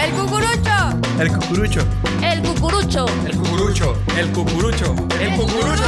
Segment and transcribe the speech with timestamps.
[0.00, 1.00] El cucurucho.
[1.20, 1.86] El cucurucho.
[2.22, 3.06] El cucurucho.
[3.26, 3.96] El cucurucho.
[4.16, 4.94] El cucurucho.
[5.20, 5.84] El cucurucho.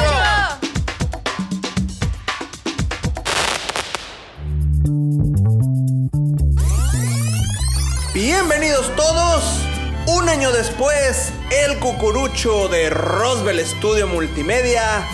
[8.12, 9.62] Bienvenidos todos.
[10.07, 15.07] Un año después, el cucurucho de Roswell Studio Multimedia.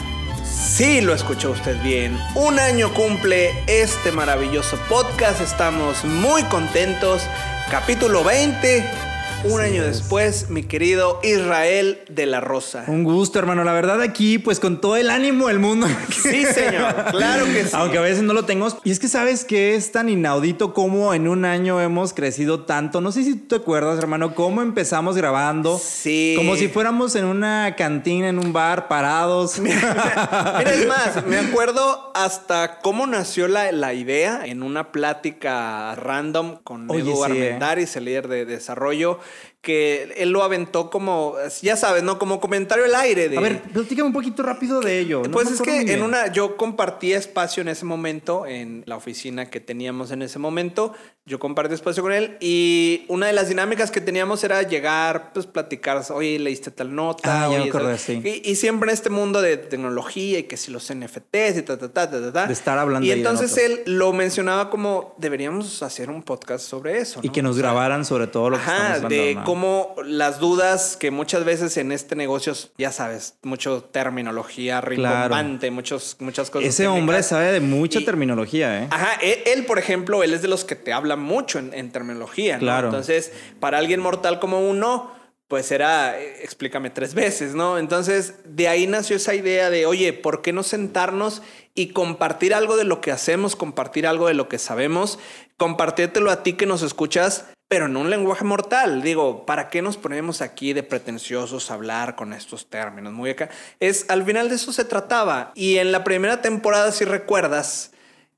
[0.74, 2.18] Sí, lo escuchó usted bien.
[2.34, 5.42] Un año cumple este maravilloso podcast.
[5.42, 7.28] Estamos muy contentos.
[7.70, 9.11] Capítulo 20.
[9.44, 12.84] Un año después, mi querido Israel de la Rosa.
[12.86, 13.64] Un gusto, hermano.
[13.64, 15.88] La verdad, aquí, pues con todo el ánimo del mundo.
[16.10, 16.94] Sí, señor.
[17.10, 17.70] Claro que sí.
[17.72, 18.68] Aunque a veces no lo tengo.
[18.84, 23.00] Y es que sabes que es tan inaudito como en un año hemos crecido tanto.
[23.00, 25.78] No sé si tú te acuerdas, hermano, cómo empezamos grabando.
[25.82, 26.34] Sí.
[26.36, 29.58] Como si fuéramos en una cantina, en un bar, parados.
[29.60, 36.58] Mira, es más, me acuerdo hasta cómo nació la, la idea en una plática random
[36.62, 39.18] con Oye, Edu sí, Armendáriz, el líder de desarrollo,
[39.62, 42.18] que él lo aventó como, ya sabes, ¿no?
[42.18, 43.28] Como comentario al aire.
[43.28, 45.22] De, A ver, platícame un poquito rápido de ello.
[45.22, 49.48] Pues me es que en una, yo compartía espacio en ese momento, en la oficina
[49.48, 50.92] que teníamos en ese momento,
[51.24, 55.46] yo compartí espacio con él y una de las dinámicas que teníamos era llegar, pues
[55.46, 57.22] platicar, oye, leíste tal nota.
[57.44, 58.20] Ah, ya me oye, acordé, tal- sí.
[58.44, 61.78] Y, y siempre en este mundo de tecnología y que si los NFTs y ta,
[61.78, 62.46] ta, ta, ta, ta.
[62.48, 67.20] De estar hablando Y entonces él lo mencionaba como, deberíamos hacer un podcast sobre eso.
[67.22, 69.40] Y que nos O sea, grabaran sobre todo lo que Ajá, estamos de hablando.
[69.40, 69.46] ¿no?
[69.52, 76.16] Cómo las dudas que muchas veces en este negocio, ya sabes, mucho terminología rimbombante, muchos,
[76.20, 76.70] muchas cosas.
[76.70, 78.88] Ese hombre sabe de mucha Y- terminología, ¿eh?
[78.90, 81.92] Ajá, él, él, por ejemplo, él es de los que te habla mucho en, en
[81.92, 82.60] terminología, ¿no?
[82.60, 82.88] Claro.
[82.88, 83.30] Entonces,
[83.60, 85.12] para alguien mortal como uno,
[85.48, 87.76] pues era, eh, explícame tres veces, ¿no?
[87.76, 91.42] Entonces, de ahí nació esa idea de, oye, ¿por qué no sentarnos
[91.74, 95.18] y compartir algo de lo que hacemos, compartir algo de lo que sabemos,
[95.58, 99.00] compartírtelo a ti que nos escuchas, pero en un lenguaje mortal?
[99.00, 103.14] Digo, ¿para qué nos ponemos aquí de pretenciosos a hablar con estos términos?
[103.14, 103.48] Muy acá.
[103.80, 105.52] Es, al final de eso se trataba.
[105.54, 107.92] Y en la primera temporada, si recuerdas,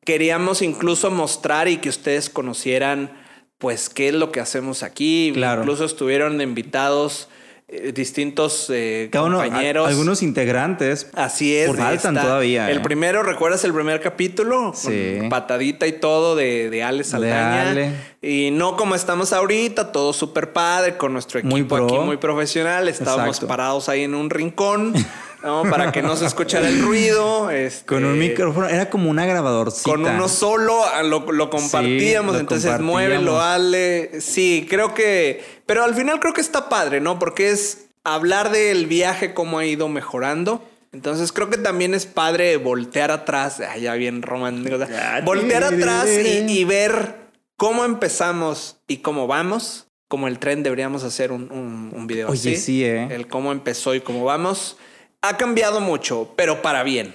[0.05, 3.11] queríamos incluso mostrar y que ustedes conocieran
[3.59, 5.33] pues qué es lo que hacemos aquí.
[5.35, 5.63] Claro.
[5.63, 7.29] Incluso estuvieron invitados
[7.67, 9.87] eh, distintos eh, Cada uno, compañeros.
[9.87, 11.09] a- algunos integrantes.
[11.15, 11.75] Así es.
[11.75, 12.81] Faltan todavía, El ¿eh?
[12.81, 14.73] primero, ¿recuerdas el primer capítulo?
[14.75, 15.17] Sí.
[15.19, 17.71] Con patadita y todo de, de Ale Saldaña.
[17.71, 17.93] Ale.
[18.23, 22.89] Y no como estamos ahorita, todo súper padre, con nuestro equipo Muy aquí muy profesional.
[22.89, 23.47] Estábamos Exacto.
[23.49, 24.93] parados ahí en un rincón,
[25.45, 25.63] ¿no?
[25.71, 27.51] Para que no se escuchara el ruido.
[27.51, 28.69] este, Con un micrófono.
[28.69, 29.91] Era como una grabadorcita.
[29.91, 32.93] con uno solo ah, lo, lo compartíamos, lo entonces compartíamos.
[32.93, 34.21] muévelo, Ale.
[34.21, 35.45] Sí, creo que.
[35.67, 37.19] Pero al final creo que está padre, ¿no?
[37.19, 40.63] Porque es hablar del viaje, cómo ha ido mejorando.
[40.93, 43.61] Entonces creo que también es padre voltear atrás.
[43.61, 44.77] Ay, ya bien romántico.
[44.97, 46.53] Ah, voltear tiri, atrás y, tiri.
[46.53, 47.17] y ver
[47.57, 49.87] cómo empezamos y cómo vamos.
[50.07, 52.57] Como el tren deberíamos hacer un, un, un video Oye, así.
[52.57, 53.09] sí, ¿eh?
[53.11, 54.77] El cómo empezó y cómo vamos.
[55.27, 57.15] Ha cambiado mucho, pero para bien.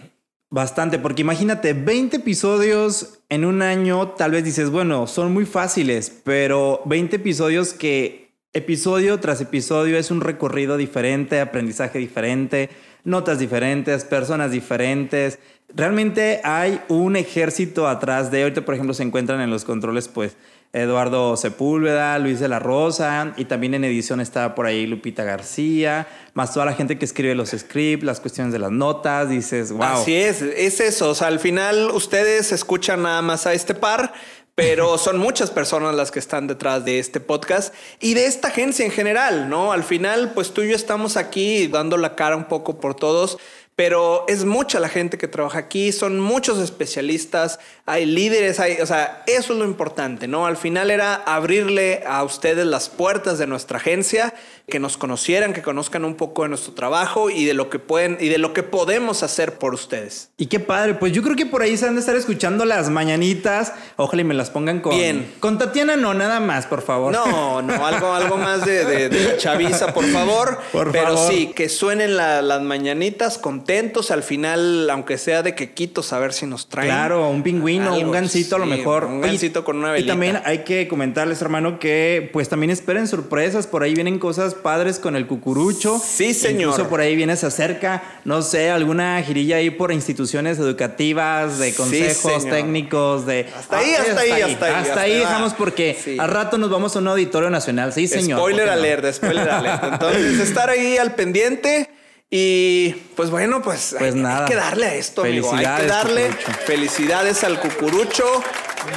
[0.50, 6.12] Bastante, porque imagínate, 20 episodios en un año, tal vez dices, bueno, son muy fáciles,
[6.24, 12.72] pero 20 episodios que episodio tras episodio es un recorrido diferente, aprendizaje diferente,
[13.04, 15.38] notas diferentes, personas diferentes.
[15.76, 20.36] Realmente hay un ejército atrás de, ahorita por ejemplo se encuentran en los controles pues
[20.72, 26.08] Eduardo Sepúlveda, Luis de la Rosa y también en edición está por ahí Lupita García,
[26.34, 29.82] más toda la gente que escribe los scripts, las cuestiones de las notas, dices, wow.
[29.82, 31.10] Así es, es eso.
[31.10, 34.14] O sea, al final ustedes escuchan nada más a este par,
[34.54, 38.86] pero son muchas personas las que están detrás de este podcast y de esta agencia
[38.86, 39.72] en general, ¿no?
[39.72, 43.40] Al final, pues tú y yo estamos aquí dando la cara un poco por todos.
[43.80, 48.86] Pero es mucha la gente que trabaja aquí, son muchos especialistas, hay líderes, hay, o
[48.86, 50.46] sea, eso es lo importante, ¿no?
[50.46, 54.34] Al final era abrirle a ustedes las puertas de nuestra agencia,
[54.68, 58.18] que nos conocieran, que conozcan un poco de nuestro trabajo y de lo que pueden
[58.20, 60.30] y de lo que podemos hacer por ustedes.
[60.38, 62.90] Y qué padre, pues yo creo que por ahí se han de estar escuchando las
[62.92, 63.74] mañanitas.
[63.96, 64.96] Ojalá y me las pongan con.
[64.96, 65.34] Bien.
[65.40, 67.12] Con Tatiana, no, nada más, por favor.
[67.12, 70.60] No, no, algo, algo más de, de, de chaviza, por favor.
[70.72, 71.32] Por Pero favor.
[71.34, 73.40] sí, que suenen la- las mañanitas
[73.70, 74.12] contentos.
[74.12, 76.90] Al final, aunque sea de quequitos, a ver si nos traen.
[76.90, 79.06] Claro, un pingüino, Algo, un gancito a lo mejor.
[79.06, 80.14] Un Oye, gancito con una Y velita.
[80.14, 83.68] también hay que comentarles, hermano, que pues también esperen sorpresas.
[83.68, 86.00] Por ahí vienen cosas padres con el cucurucho.
[86.04, 86.72] Sí, señor.
[86.72, 91.74] Incluso por ahí viene, se acerca, no sé, alguna girilla ahí por instituciones educativas, de
[91.74, 93.48] consejos técnicos, de.
[93.58, 96.18] Hasta ahí, hasta ahí, hasta ahí, Hasta hasta ahí dejamos porque Sí.
[96.20, 97.94] al rato nos vamos a un auditorio nacional.
[97.94, 98.40] Sí, señor.
[98.40, 98.82] Spoiler ¿por qué no?
[98.82, 99.84] alert, spoiler alert.
[99.94, 101.90] Entonces, estar ahí al pendiente.
[102.32, 104.42] Y pues bueno, pues, Pues hay, nada.
[104.42, 105.52] hay que darle a esto, amigo.
[105.52, 106.60] Hay que darle Cucurucho.
[106.66, 108.24] felicidades al cucurucho.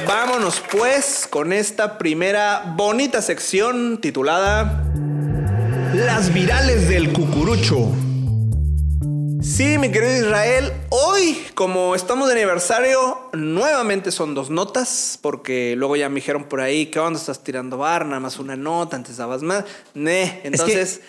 [0.07, 4.83] Vámonos pues con esta primera bonita sección titulada
[5.95, 7.91] Las virales del cucurucho.
[9.41, 15.95] Sí, mi querido Israel, hoy como estamos de aniversario, nuevamente son dos notas, porque luego
[15.97, 17.19] ya me dijeron por ahí, ¿qué onda?
[17.19, 19.65] Estás tirando bar, nada más una nota, antes dabas más.
[19.95, 21.01] Ne, entonces,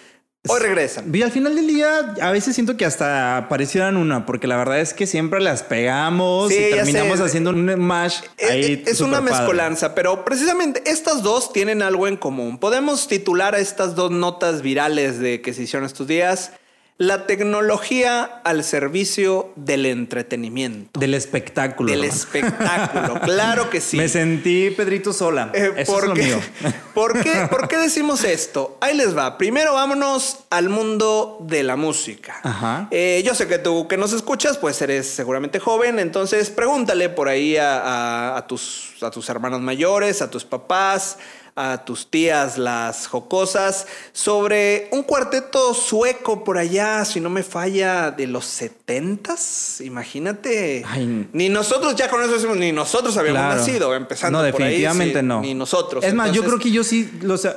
[0.49, 1.15] hoy regresan.
[1.15, 4.81] Y al final del día, a veces siento que hasta parecieran una, porque la verdad
[4.81, 7.25] es que siempre las pegamos Sí, y terminamos sé.
[7.25, 8.83] haciendo un mash Es- ahí.
[8.87, 9.33] es una padre.
[9.33, 12.59] mezcolanza, pero precisamente estas dos tienen algo en común.
[12.59, 16.53] Podemos titular a estas dos notas virales de que se hicieron estos días
[16.97, 21.91] la tecnología al servicio del entretenimiento, Del espectáculo.
[21.91, 23.21] del espectáculo.
[23.25, 23.97] claro que sí.
[23.97, 25.51] Me sentí Pedrito sola.
[25.55, 26.23] Eh, Eso ¿por, es lo qué?
[26.23, 26.41] mío.
[26.95, 27.49] ¿Por qué?
[27.51, 28.79] ¿Por qué decimos esto?
[28.81, 29.39] Ahí les va.
[29.39, 32.37] Primero vámonos al mundo de la música.
[32.45, 32.87] Ajá.
[32.93, 37.29] Eh, yo sé que tú que nos escuchas, pues eres seguramente joven, entonces pregúntale por
[37.29, 41.19] ahí a, a- a tus, a tus hermanos mayores, a tus papás,
[41.57, 48.11] a tus tías, las jocosas, sobre un cuarteto sueco por allá, si no me falla,
[48.11, 49.81] de los setentas.
[49.81, 50.85] Imagínate.
[50.87, 51.29] Ay.
[51.33, 53.57] Ni nosotros ya con eso decimos, ni nosotros habíamos Claro.
[53.61, 55.41] nacido, empezando No, por ahí, definitivamente sí, no.
[55.41, 56.05] Ni nosotros.
[56.05, 57.11] Es más, yo creo que yo sí,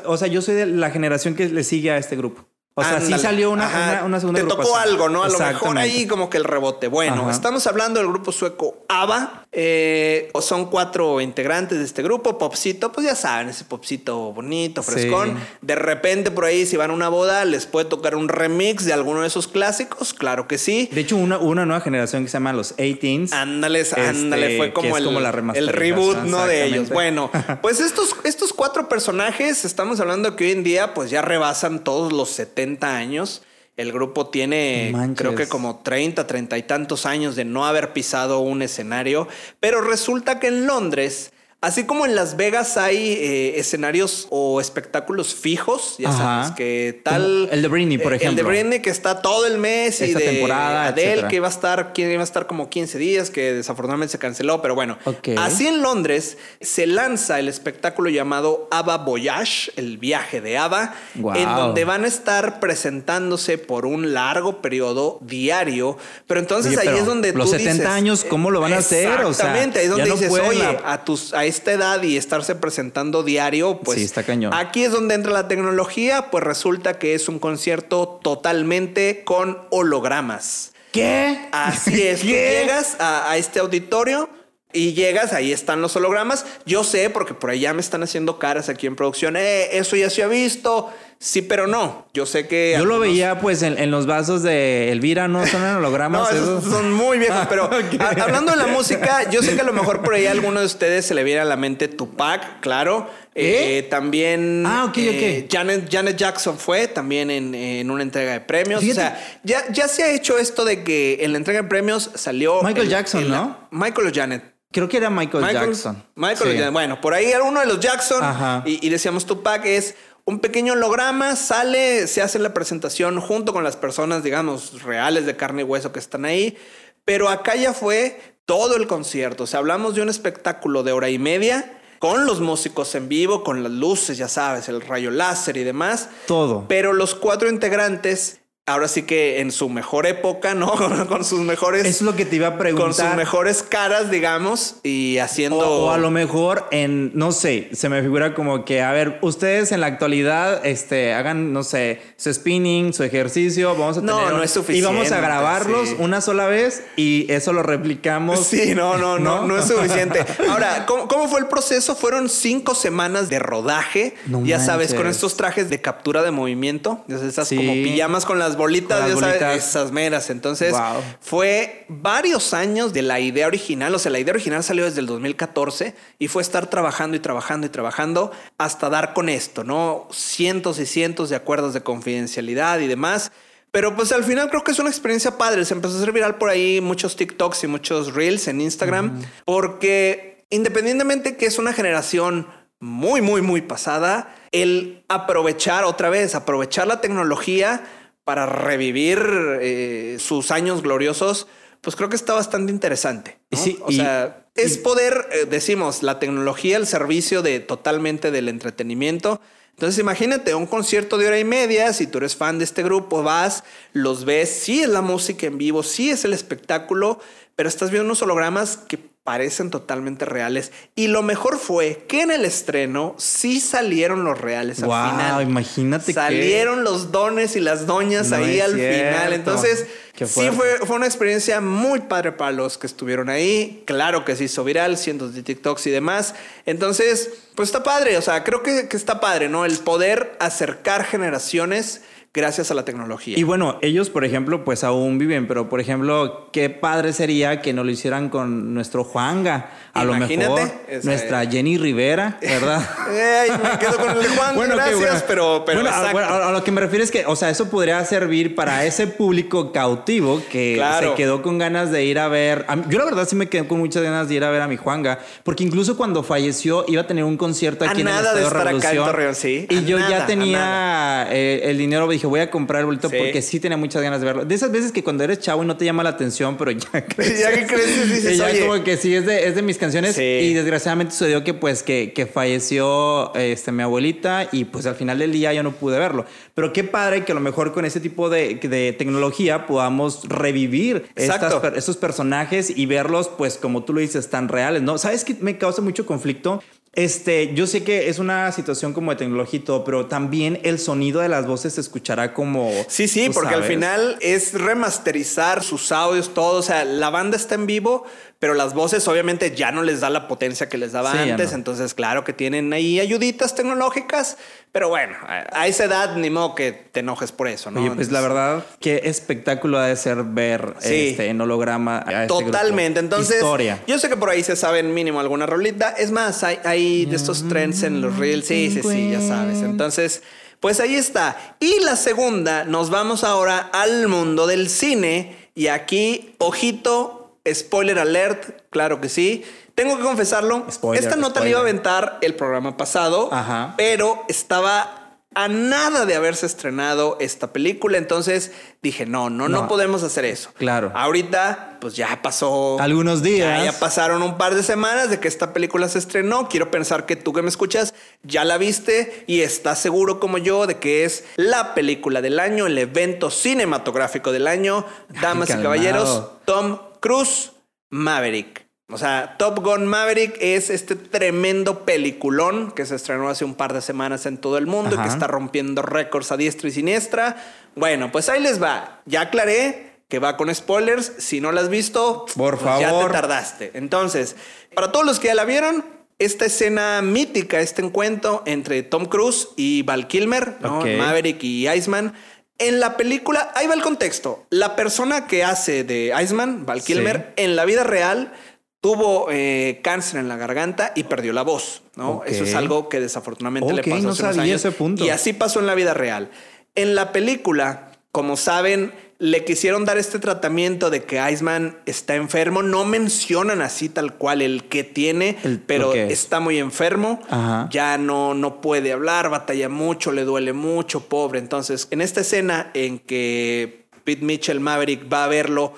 [0.05, 2.45] o sea, yo soy de la generación que le sigue a este grupo.
[2.79, 3.23] O sea, sí Ándale.
[3.23, 5.23] salió una, una, una segunda Te tocó algo, ¿no?
[5.23, 6.87] A lo mejor ahí como que el rebote.
[6.87, 7.31] Bueno, Ajá.
[7.31, 9.47] estamos hablando del grupo sueco ABBA.
[9.51, 12.37] Eh, son cuatro integrantes de este grupo.
[12.37, 14.91] Popcito, pues ya saben, ese popcito bonito, Sí.
[14.91, 15.39] frescón.
[15.63, 18.93] De repente por ahí, si van a una boda, les puede tocar un remix de
[18.93, 20.13] alguno de esos clásicos.
[20.13, 20.87] Claro que sí.
[20.91, 23.33] De hecho, una, una nueva generación que se llama los 18s.
[23.33, 26.45] Ándales, Este, ándale, fue como el, como la el reboot, ¿no?
[26.45, 26.89] De ellos.
[26.89, 27.31] Bueno,
[27.63, 32.13] pues estos, estos cuatro personajes, estamos hablando que hoy en día, pues ya rebasan todos
[32.13, 33.43] los 70 años.
[33.77, 35.17] El grupo tiene, Manches.
[35.17, 39.27] creo que como 30, 30 y tantos años de no haber pisado un escenario,
[39.59, 45.33] pero resulta que en Londres, así como en Las Vegas hay eh, escenarios o espectáculos
[45.35, 46.17] fijos, ya Ajá.
[46.43, 47.49] sabes, que tal...
[47.51, 48.47] El de Britney, por eh, El de ejemplo.
[48.49, 51.27] Britney que está todo el mes y de temporada, Adele etcétera.
[51.29, 54.61] que iba a estar, que iba a estar como 15 días, que desafortunadamente se canceló,
[54.61, 54.97] pero bueno.
[55.05, 55.29] Ok.
[55.37, 61.35] Así en Londres se lanza el espectáculo llamado ABBA Voyage, el viaje de ABBA, Guau.
[61.37, 66.97] en donde van a estar presentándose por un largo periodo diario, pero entonces Oye, ahí
[66.97, 69.07] es donde los tú 70 dices, años, ¿cómo lo van a hacer?
[69.21, 71.71] O sea, Exactamente, ahí es donde no dices, pueden oye, la- a tus a esta
[71.71, 74.53] edad y estarse presentando diario, pues Sí, está cañón.
[74.53, 80.73] Aquí es donde entra la tecnología, pues resulta que es un concierto totalmente con hologramas.
[80.91, 81.49] ¿Qué?
[81.51, 84.29] Así es, llegas a, a este auditorio
[84.73, 86.45] y llegas, ahí están los hologramas.
[86.65, 89.35] Yo sé, porque por ahí ya me están haciendo caras aquí en producción.
[89.37, 90.91] Eh, eso ya se ha visto.
[91.19, 92.05] Sí, pero no.
[92.13, 92.75] Yo sé que.
[92.77, 95.45] Yo lo veía pues en, en los vasos de Elvira, ¿no?
[95.47, 96.31] Son No, hologramas.
[96.31, 97.63] esos son muy viejos, pero
[97.99, 100.59] a- hablando de la música, yo sé que a lo mejor por ahí a alguno
[100.59, 103.09] de ustedes se le viene a la mente Tupac, claro.
[103.33, 103.77] ¿Eh?
[103.79, 105.51] Eh, también Ah, ok, eh, ok.
[105.53, 108.81] Janet, Janet Jackson fue también en, en una entrega de premios.
[108.81, 108.99] Fíjate.
[108.99, 112.09] O sea, ya, ya se ha hecho esto de que en la entrega de premios
[112.15, 113.67] salió Michael el- Jackson, el- ¿no?
[113.71, 114.43] Michael o Janet.
[114.71, 116.03] Creo que era Michael, Michael Jackson.
[116.15, 116.55] Michael Sí.
[116.55, 116.73] o Janet.
[116.73, 118.23] Bueno, por ahí era uno de los Jackson.
[118.23, 118.63] Ajá.
[118.65, 119.95] Y, y decíamos Tupac es
[120.27, 125.37] un pequeño holograma, sale, se hace la presentación junto con las personas, digamos, reales de
[125.37, 126.57] carne y hueso que están ahí.
[127.05, 129.45] Pero acá ya fue todo el concierto.
[129.45, 133.41] O sea, hablamos de un espectáculo de hora y media con los músicos en vivo,
[133.41, 136.09] con las luces, ya sabes, el rayo láser y demás.
[136.27, 136.65] Todo.
[136.67, 140.73] Pero los cuatro integrantes, ahora sí que en su mejor época, ¿no?
[141.07, 142.85] con sus mejores Es lo que te iba a preguntar.
[142.85, 145.57] con sus mejores caras, digamos, y haciendo.
[145.59, 149.19] O, o a lo mejor en, no sé, se me figura como que, a ver,
[149.21, 154.17] ustedes en la actualidad, este, hagan, no sé, su spinning, su ejercicio, vamos a No,
[154.17, 154.33] tener...
[154.33, 155.95] no es Y vamos a suficiente, grabarlos sí.
[155.99, 158.45] una sola vez y eso lo replicamos.
[158.47, 159.47] Sí, no, no, no, ¿No?
[159.47, 160.25] no, es suficiente.
[160.49, 161.95] Ahora, ¿cómo, cómo fue el proceso?
[161.95, 164.15] Fueron cinco semanas de rodaje.
[164.25, 167.55] No ya sabes, con estos trajes de captura de movimiento, esas Sí.
[167.55, 169.55] como pijamas con las bolitas, las ya sabes, bolitas.
[169.69, 170.29] esas meras.
[170.29, 171.01] Entonces, Wow.
[171.21, 173.93] fue varios años de la idea original.
[173.95, 177.67] O sea, la idea original salió desde el 2014 y fue estar trabajando y trabajando
[177.67, 180.07] y trabajando hasta dar con esto, ¿no?
[180.11, 183.31] Cientos y cientos de acuerdos de confidencialidad y demás.
[183.71, 185.63] Pero pues al final creo que es una experiencia padre.
[185.65, 189.21] Se empezó a hacer viral por ahí muchos TikToks y muchos Reels en Instagram.
[189.45, 192.47] Porque independientemente que es una generación
[192.79, 197.81] muy, muy, muy pasada, el aprovechar otra vez, aprovechar la tecnología
[198.27, 199.19] para revivir
[199.61, 201.47] eh, sus años gloriosos,
[201.79, 203.39] pues creo que está bastante interesante.
[203.51, 203.57] ¿no?
[203.57, 208.49] Sí, o y- sea, es poder, eh, decimos, la tecnología al servicio de totalmente del
[208.49, 209.39] entretenimiento.
[209.69, 213.23] Entonces imagínate un concierto de hora y media, si tú eres fan de este grupo,
[213.23, 217.21] vas, los ves, sí es la música en vivo, sí es el espectáculo,
[217.57, 220.71] pero estás viendo unos hologramas que parecen totalmente reales.
[220.95, 225.41] Y lo mejor fue que en el estreno sí salieron los reales al Wow, final.
[225.41, 229.09] imagínate que- Salieron los dones y las doñas No ahí al cierto.
[229.17, 229.33] final.
[229.33, 229.85] Entonces,
[230.15, 233.83] sí fue, fue una experiencia muy padre para los que estuvieron ahí.
[233.85, 236.33] Claro que se hizo viral, cientos de TikToks y demás.
[236.65, 238.17] Entonces, pues está padre.
[238.17, 239.65] O sea, creo que, que está padre, ¿no?
[239.65, 242.01] El poder acercar generaciones
[242.37, 243.37] gracias a la tecnología.
[243.37, 247.73] Y bueno, ellos, por ejemplo, pues aún viven, pero por ejemplo, qué padre sería que
[247.73, 249.71] nos lo hicieran con nuestro Juanga.
[249.93, 252.87] A lo mejor esa- nuestra Jenny Rivera, ¿verdad?
[253.09, 255.19] Ey, me quedo con el de Juan, Bueno, gracias, bueno.
[255.27, 256.11] pero, pero Bueno, a, exacto.
[256.13, 259.07] bueno, a lo que me refiero es que, o sea, eso podría servir para ese
[259.07, 261.09] público cautivo que Claro.
[261.09, 262.63] se quedó con ganas de ir a ver.
[262.67, 264.61] a mí- yo la verdad sí me quedé con muchas ganas de ir a ver
[264.61, 268.07] a mi Juanga, porque incluso cuando falleció iba a tener un concierto A aquí en
[268.07, 269.05] el nada de Estadio estar acá en Revolución.
[269.07, 269.65] Torreón, sí.
[269.67, 273.09] Y A yo nada, ya tenía eh, el dinero, dije, voy a comprar el boleto
[273.09, 273.15] Sí.
[273.17, 274.45] porque sí tenía muchas ganas de verlo.
[274.45, 277.05] De esas veces que cuando eres chavo y no te llama la atención, pero ya
[277.05, 277.39] creces.
[277.41, 278.59] Ya que creces, dices, Y ya "Oye".
[278.67, 280.15] como que sí, es de, es de mis canciones.
[280.15, 280.21] Sí.
[280.23, 285.19] Y desgraciadamente sucedió que pues que, que falleció este, mi abuelita y pues al final
[285.19, 286.25] del día yo no pude verlo.
[286.55, 291.05] Pero qué padre que a lo mejor con ese tipo de, de tecnología podamos revivir
[291.15, 294.97] estas estos personajes y verlos pues como tú lo dices tan reales, ¿no?
[294.97, 296.61] ¿Sabes qué me causa mucho conflicto?
[296.97, 300.79] Este, yo sé que es una situación como de tecnología y todo, pero también el
[300.79, 302.71] sonido de las voces se escuchará como...
[302.87, 306.57] Sí, sí, porque al final es remasterizar sus audios, todo.
[306.57, 308.03] O sea, la banda está en vivo,
[308.39, 311.49] pero las voces obviamente ya no les da la potencia que les daba Sí, antes.
[311.51, 311.57] no.
[311.57, 314.37] Entonces, claro que tienen ahí ayuditas tecnológicas,
[314.71, 317.81] pero bueno, a esa edad ni modo que te enojes por eso, ¿no?
[317.81, 321.09] Oye, pues la verdad, qué espectáculo ha de ser ver Sí.
[321.09, 322.03] este, en holograma.
[322.05, 322.99] a este Totalmente.
[322.99, 323.81] Entonces, Historia.
[323.87, 325.89] yo sé que por ahí se saben mínimo alguna rolita.
[325.97, 328.45] Es más, hay, hay de estos trends en los reels.
[328.45, 329.63] Sí, sí, sí, ya sabes.
[329.63, 330.21] Entonces,
[330.59, 331.55] pues ahí está.
[331.59, 335.47] Y la segunda, nos vamos ahora al mundo del cine.
[335.55, 337.16] Y aquí, ojito,
[337.53, 339.43] spoiler alert, claro que sí.
[339.75, 340.65] Tengo que confesarlo.
[340.71, 343.75] Spoiler, esta nota la iba a aventar el programa pasado, Ajá.
[343.77, 345.03] pero estaba
[345.35, 347.99] a nada de haberse estrenado esta película.
[347.99, 348.51] Entonces
[348.81, 349.67] dije, no, no, no, No.
[349.67, 350.49] podemos hacer eso.
[350.57, 350.91] Claro.
[350.95, 352.77] Ahorita, pues ya pasó.
[352.79, 353.59] Algunos días.
[353.59, 356.49] Ya, ya pasaron un par de semanas de que esta película se estrenó.
[356.49, 360.65] Quiero pensar que tú que me escuchas ya la viste y estás seguro como yo
[360.65, 364.85] de que es la película del año, el evento cinematográfico del año.
[365.21, 367.51] Damas y caballeros, Tom Cruise
[367.89, 368.67] Maverick.
[368.89, 373.73] O sea, Top Gun Maverick es este tremendo peliculón que se estrenó hace un par
[373.73, 377.35] de semanas en todo el mundo y que está rompiendo récords a diestra y siniestra.
[377.75, 379.01] Bueno, pues ahí les va.
[379.05, 381.11] Ya aclaré que va con spoilers.
[381.17, 383.11] Si no la has visto, Por pues ya te favor.
[383.11, 383.71] tardaste.
[383.73, 384.37] Entonces,
[384.73, 385.83] para todos los que ya la vieron,
[386.17, 390.59] esta escena mítica, este encuentro entre Tom Cruise y Val Kilmer.
[390.61, 392.13] Maverick y Iceman.
[392.59, 394.45] En la película, ahí va el contexto.
[394.49, 398.33] La persona que hace de Iceman, Val Kilmer, en la vida real
[398.81, 402.23] tuvo eh, cáncer en la garganta y perdió la voz, ¿no?
[402.25, 404.55] Eso es algo que desafortunadamente le pasó no hace unos años.
[404.63, 405.03] ese punto.
[405.03, 406.29] Y así pasó en la vida real.
[406.75, 412.61] En la película, como saben, le quisieron dar este tratamiento de que Iceman está enfermo.
[412.61, 417.19] No mencionan así tal cual el que tiene, El- pero está muy enfermo.
[417.29, 417.67] Ajá.
[417.71, 421.39] Ya no, no puede hablar, batalla mucho, le duele mucho, pobre.
[421.39, 425.73] Entonces, en esta escena en que Pete Mitchell Maverick va a verlo,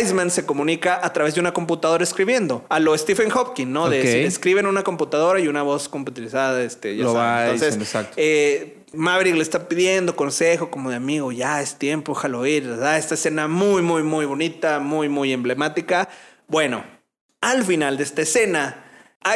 [0.00, 3.88] Iceman se comunica a través de una computadora escribiendo, a lo Stephen Hopkins, ¿no?
[3.88, 7.28] De escribe en una computadora y una voz computerizada, este, ya Lo saben.
[7.48, 8.14] va Entonces, exacto.
[8.16, 12.98] eh, Maverick le está pidiendo consejo como de amigo, ya es tiempo, déjalo ir, ¿verdad?
[12.98, 16.08] Esta escena muy, muy, muy bonita, muy, muy emblemática.
[16.48, 16.84] Bueno,
[17.40, 18.84] al final de esta escena,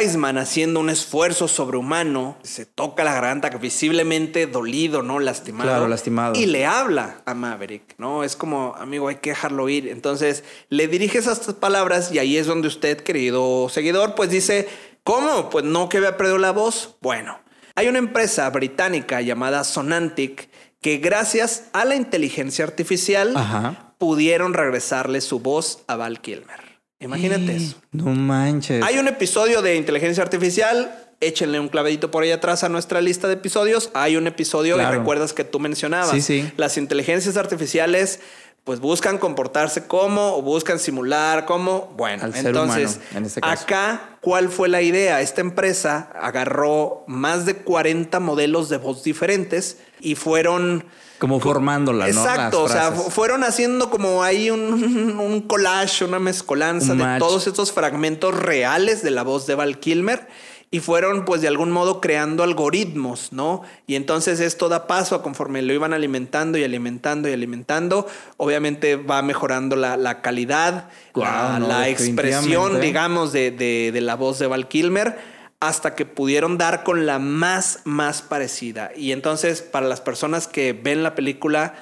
[0.01, 5.19] Iceman haciendo un esfuerzo sobrehumano, se toca la garganta visiblemente dolido, ¿no?
[5.19, 5.69] Lastimado.
[5.69, 6.39] Claro, lastimado.
[6.39, 8.23] Y le habla a Maverick, ¿no?
[8.23, 9.87] Es como, amigo, hay que dejarlo ir.
[9.89, 14.69] Entonces, le dirige esas palabras y ahí es donde usted, querido seguidor, pues dice,
[15.03, 15.49] ¿cómo?
[15.49, 16.95] Pues no que había perdido la voz.
[17.01, 17.39] Bueno,
[17.75, 20.49] hay una empresa británica llamada Sonantic
[20.81, 23.93] que gracias a la inteligencia artificial Ajá.
[23.97, 26.59] pudieron regresarle su voz a Val Kilmer.
[26.99, 27.77] Imagínate eso.
[27.91, 28.83] No manches.
[28.83, 30.97] Hay un episodio de inteligencia artificial.
[31.19, 33.91] Échenle un clavadito por ahí atrás a nuestra lista de episodios.
[33.93, 34.95] Hay un episodio Claro.
[34.95, 36.11] y recuerdas que tú mencionabas.
[36.11, 36.51] Sí, sí.
[36.57, 38.19] Las inteligencias artificiales
[38.63, 41.93] pues buscan comportarse como o buscan simular como.
[41.97, 43.63] Bueno, Al entonces humano, en este caso.
[43.63, 45.21] acá, ¿cuál fue la idea?
[45.21, 50.85] Esta empresa agarró más de 40 modelos de voz diferentes y fueron
[51.17, 52.11] Como formándola, ¿no?
[52.11, 53.13] Exacto, o Las sea, frases.
[53.13, 54.61] fueron haciendo como ahí un,
[55.19, 57.19] un collage, una mezcolanza Un de match.
[57.19, 60.27] todos estos fragmentos reales de la voz de Val Kilmer
[60.73, 63.61] y fueron pues de algún modo creando algoritmos, ¿no?
[63.87, 68.95] Y entonces esto da paso a conforme lo iban alimentando y alimentando y alimentando, obviamente
[68.95, 74.47] va mejorando la, calidad, la, no, la expresión, digamos, de, de, de la voz de
[74.47, 75.17] Val Kilmer
[75.59, 78.91] hasta que pudieron dar con la más, más parecida.
[78.95, 81.75] Y entonces, para las personas que ven la película,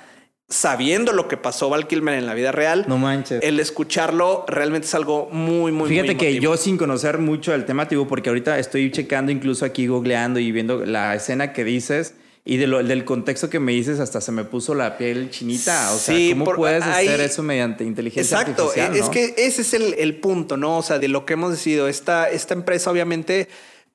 [0.50, 3.42] sabiendo lo que pasó Val Kilmer en la vida real, no manches.
[3.44, 7.66] el escucharlo realmente es algo muy, muy, Fíjate muy que yo sin conocer mucho el
[7.66, 12.16] tema, tipo, porque ahorita estoy checando incluso aquí, googleando y viendo la escena que dices.
[12.46, 15.94] Y de lo, del contexto que me dices, hasta se me puso la piel chinita.
[15.94, 18.96] O sea, ¿cómo puedes hacer eso mediante inteligencia exacto, artificial?
[18.96, 20.80] Exacto, es que ese es el, el, punto, ¿no?
[20.80, 21.88] O sea, de lo que hemos decidido.
[21.88, 23.50] Esta, esta empresa, obviamente,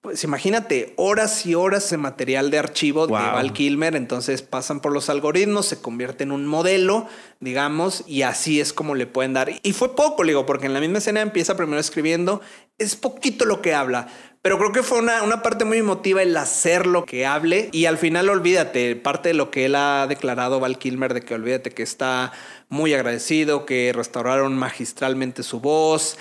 [0.05, 4.93] pues imagínate, horas y horas de material de archivo de Val Kilmer, entonces pasan por
[4.93, 7.07] los algoritmos, se convierte en un modelo,
[7.41, 9.51] digamos, y así es como le pueden dar.
[9.63, 12.43] Y fue poco, digo, porque en la misma escena empieza primero escribiendo,
[12.77, 14.09] es poquito lo que habla,
[14.45, 17.87] pero creo que fue una, una, parte muy emotiva el hacer lo que hable y
[17.87, 21.71] al final olvídate, parte de lo que él ha declarado Val Kilmer de que olvídate
[21.71, 22.31] que está
[22.69, 26.19] muy agradecido, que restauraron magistralmente su voz,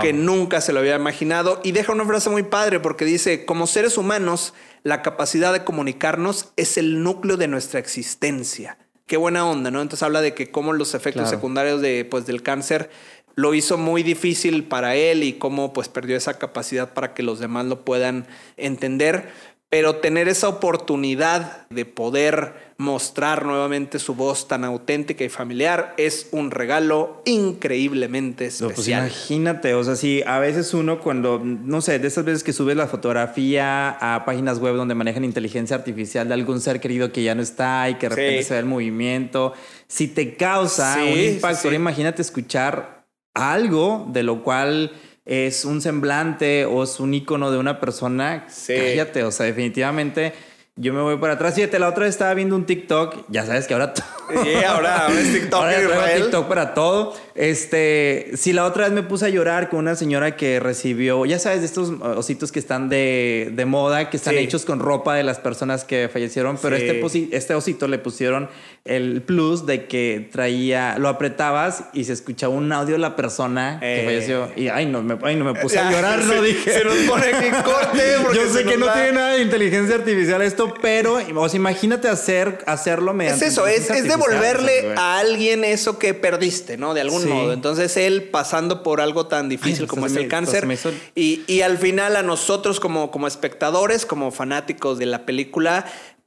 [0.00, 3.66] que nunca se lo había imaginado y deja una frase muy padre porque dice, como
[3.66, 8.78] seres humanos, la capacidad de comunicarnos es el núcleo de nuestra existencia.
[9.06, 9.82] Qué buena onda, ¿no?
[9.82, 12.90] Entonces habla de que cómo los efectos secundarios de, pues, del cáncer
[13.36, 17.38] lo hizo muy difícil para él y cómo pues perdió esa capacidad para que los
[17.38, 18.26] demás lo puedan
[18.56, 19.28] entender.
[19.68, 26.28] Pero tener esa oportunidad de poder mostrar nuevamente su voz tan auténtica y familiar es
[26.30, 29.06] un regalo increíblemente pues, especial.
[29.06, 32.76] imagínate, o sea, si a veces uno cuando, no sé, de esas veces que subes
[32.76, 37.34] la fotografía a páginas web donde manejan inteligencia artificial de algún ser querido que ya
[37.34, 39.52] no está y que de repente se ve el movimiento,
[39.88, 42.95] si te causa un impacto, imagínate escuchar
[43.36, 44.92] algo de lo cual
[45.24, 48.74] es un semblante o es un icono de una persona, sí.
[48.76, 50.32] cállate, o sea, definitivamente
[50.78, 51.54] yo me voy para atrás.
[51.54, 53.24] Fíjate, la otra vez estaba viendo un TikTok.
[53.28, 53.94] Ya sabes que ahora.
[54.28, 55.62] Sí, ahora, ahora es TikTok.
[55.62, 57.14] ahora TikTok para todo.
[57.36, 61.38] Este, si la otra vez me puse a llorar con una señora que recibió, ya
[61.38, 64.40] sabes, de estos ositos que están de, de moda, que están sí.
[64.40, 66.88] hechos con ropa de las personas que fallecieron, pero sí.
[66.88, 68.48] este, este osito le pusieron
[68.86, 73.78] el plus de que traía, lo apretabas y se escuchaba un audio de la persona
[73.82, 73.98] eh.
[73.98, 74.48] que falleció.
[74.56, 76.72] Y ay, no, me, ay, no me puse a llorar, no dije.
[76.72, 78.16] Se nos pone que corte.
[78.34, 82.62] Yo sé que no tiene nada de inteligencia artificial esto, pero o sea, imagínate hacer,
[82.66, 83.44] hacerlo mediante.
[83.44, 86.94] Es eso, es, es devolverle a alguien eso que perdiste, ¿no?
[86.94, 87.28] De algún sí.
[87.28, 87.52] modo.
[87.52, 90.90] Entonces él pasando por algo tan difícil Ay, como es me, el cáncer hizo...
[91.14, 95.86] y, y, al final a nosotros como, como espectadores, como fanáticos de la película,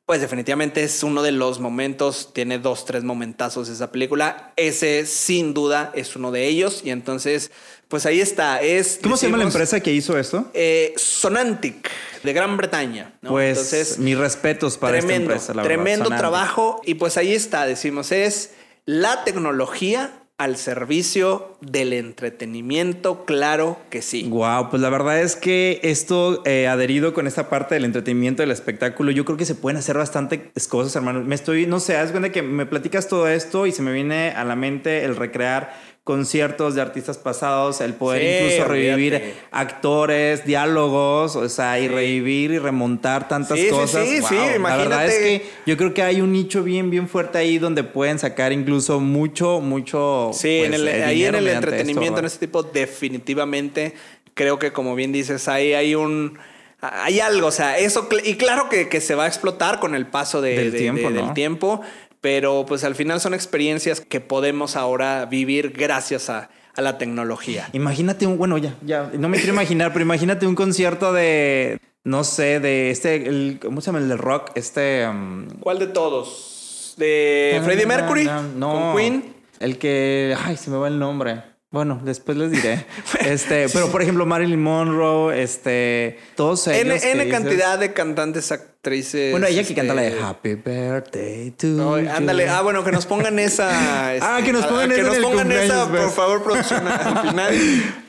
[0.10, 4.54] pues definitivamente es uno de los momentos, tiene dos, tres momentazos esa película.
[4.56, 7.52] Ese sin duda es uno de ellos y entonces,
[7.90, 8.62] pues ahí está.
[8.62, 10.50] Es, ¿Cómo decimos, se llama la empresa que hizo esto?
[10.54, 11.90] Eh, Sonantic,
[12.24, 13.14] de Gran Bretaña.
[13.22, 13.32] ¿no?
[13.32, 15.54] Pues entonces, mis respetos para tremendo, esta empresa.
[15.56, 18.52] La tremendo verdad, trabajo y pues ahí está, decimos, es
[18.86, 24.24] la tecnología al servicio del entretenimiento, claro que sí.
[24.30, 28.52] Wow, pues la verdad es que esto eh, adherido con esta parte del entretenimiento, del
[28.52, 31.22] espectáculo, yo creo que se pueden hacer bastantes cosas, hermano.
[31.26, 34.30] Me estoy, no sé, haz cuenta que me platicas todo esto y se me viene
[34.30, 35.74] a la mente el recrear
[36.10, 39.36] conciertos de artistas pasados, el poder sí, incluso revivir olvídate.
[39.52, 44.08] actores, diálogos, o sea, y revivir y remontar tantas sí, cosas.
[44.08, 44.30] Sí, sí, wow.
[44.30, 44.66] sí, imagínate.
[44.66, 47.84] La verdad es que yo creo que hay un nicho bien, bien fuerte ahí donde
[47.84, 50.32] pueden sacar incluso mucho, mucho.
[50.34, 53.94] Sí, pues, en el, ahí en el entretenimiento, esto, en este tipo, definitivamente
[54.34, 56.40] creo que, como bien dices, ahí hay un
[56.82, 60.08] hay algo, o sea, eso, y claro que, que, se va a explotar con el
[60.08, 61.26] paso de, del, de, tiempo, de, ¿no?
[61.26, 61.82] del tiempo,
[62.22, 67.70] pero pues al final son experiencias que podemos ahora vivir gracias a, a la tecnología.
[67.74, 72.24] Imagínate un, bueno, ya, ya, no me quiero imaginar, pero imagínate un concierto de, no
[72.24, 74.52] sé, de este, el, ¿cómo se llama el del rock?
[74.56, 75.08] Este...
[75.08, 75.48] Um...
[75.60, 76.96] ¿Cuál de todos?
[76.98, 78.26] ¿De Freddie Mercury?
[78.26, 79.36] No, no, ¿Con Queen?
[79.60, 81.44] El que, ay, se me va el nombre.
[81.72, 82.84] Bueno, después les diré.
[83.20, 87.04] este, pero por ejemplo, Marilyn Monroe, este, todos ellos.
[87.04, 89.30] N, N cantidad de cantantes, actrices.
[89.32, 92.10] Bueno, ella que canta la de Happy Birthday to no, you.
[92.10, 93.70] Ándale, ah, bueno, que nos pongan esa.
[94.16, 95.04] Este, ah, que nos pongan a, esa.
[95.04, 97.54] Que nos pongan esa, por favor, producción al final.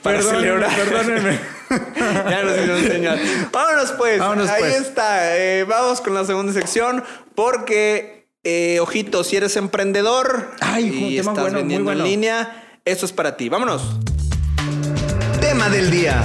[0.03, 0.77] para Perdón, celebrar.
[0.77, 1.39] Perdónenme.
[2.31, 3.21] ya nos hicieron señal.
[3.53, 4.19] Vámonos pues.
[4.21, 4.81] Vámonos, Ahí pues.
[4.81, 5.37] está.
[5.37, 11.33] Eh, vamos con la segunda sección porque, eh, ojito, si eres emprendedor Ay, y tema
[11.33, 12.05] estás bueno, vendiendo muy bueno.
[12.07, 13.49] en línea, esto es para ti.
[13.49, 13.83] Vámonos.
[15.41, 16.23] Tema del día.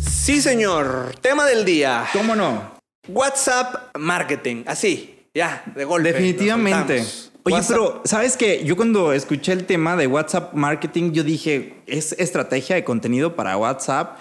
[0.00, 1.14] Sí, señor.
[1.20, 2.06] Tema del día.
[2.12, 2.78] ¿Cómo no?
[3.08, 4.64] WhatsApp marketing.
[4.66, 6.12] Así, ya, de golpe.
[6.12, 7.04] Definitivamente.
[7.44, 7.76] Oye, WhatsApp.
[7.76, 8.62] pero ¿sabes qué?
[8.64, 13.56] Yo cuando escuché el tema de WhatsApp marketing, yo dije, es estrategia de contenido para
[13.56, 14.18] WhatsApp.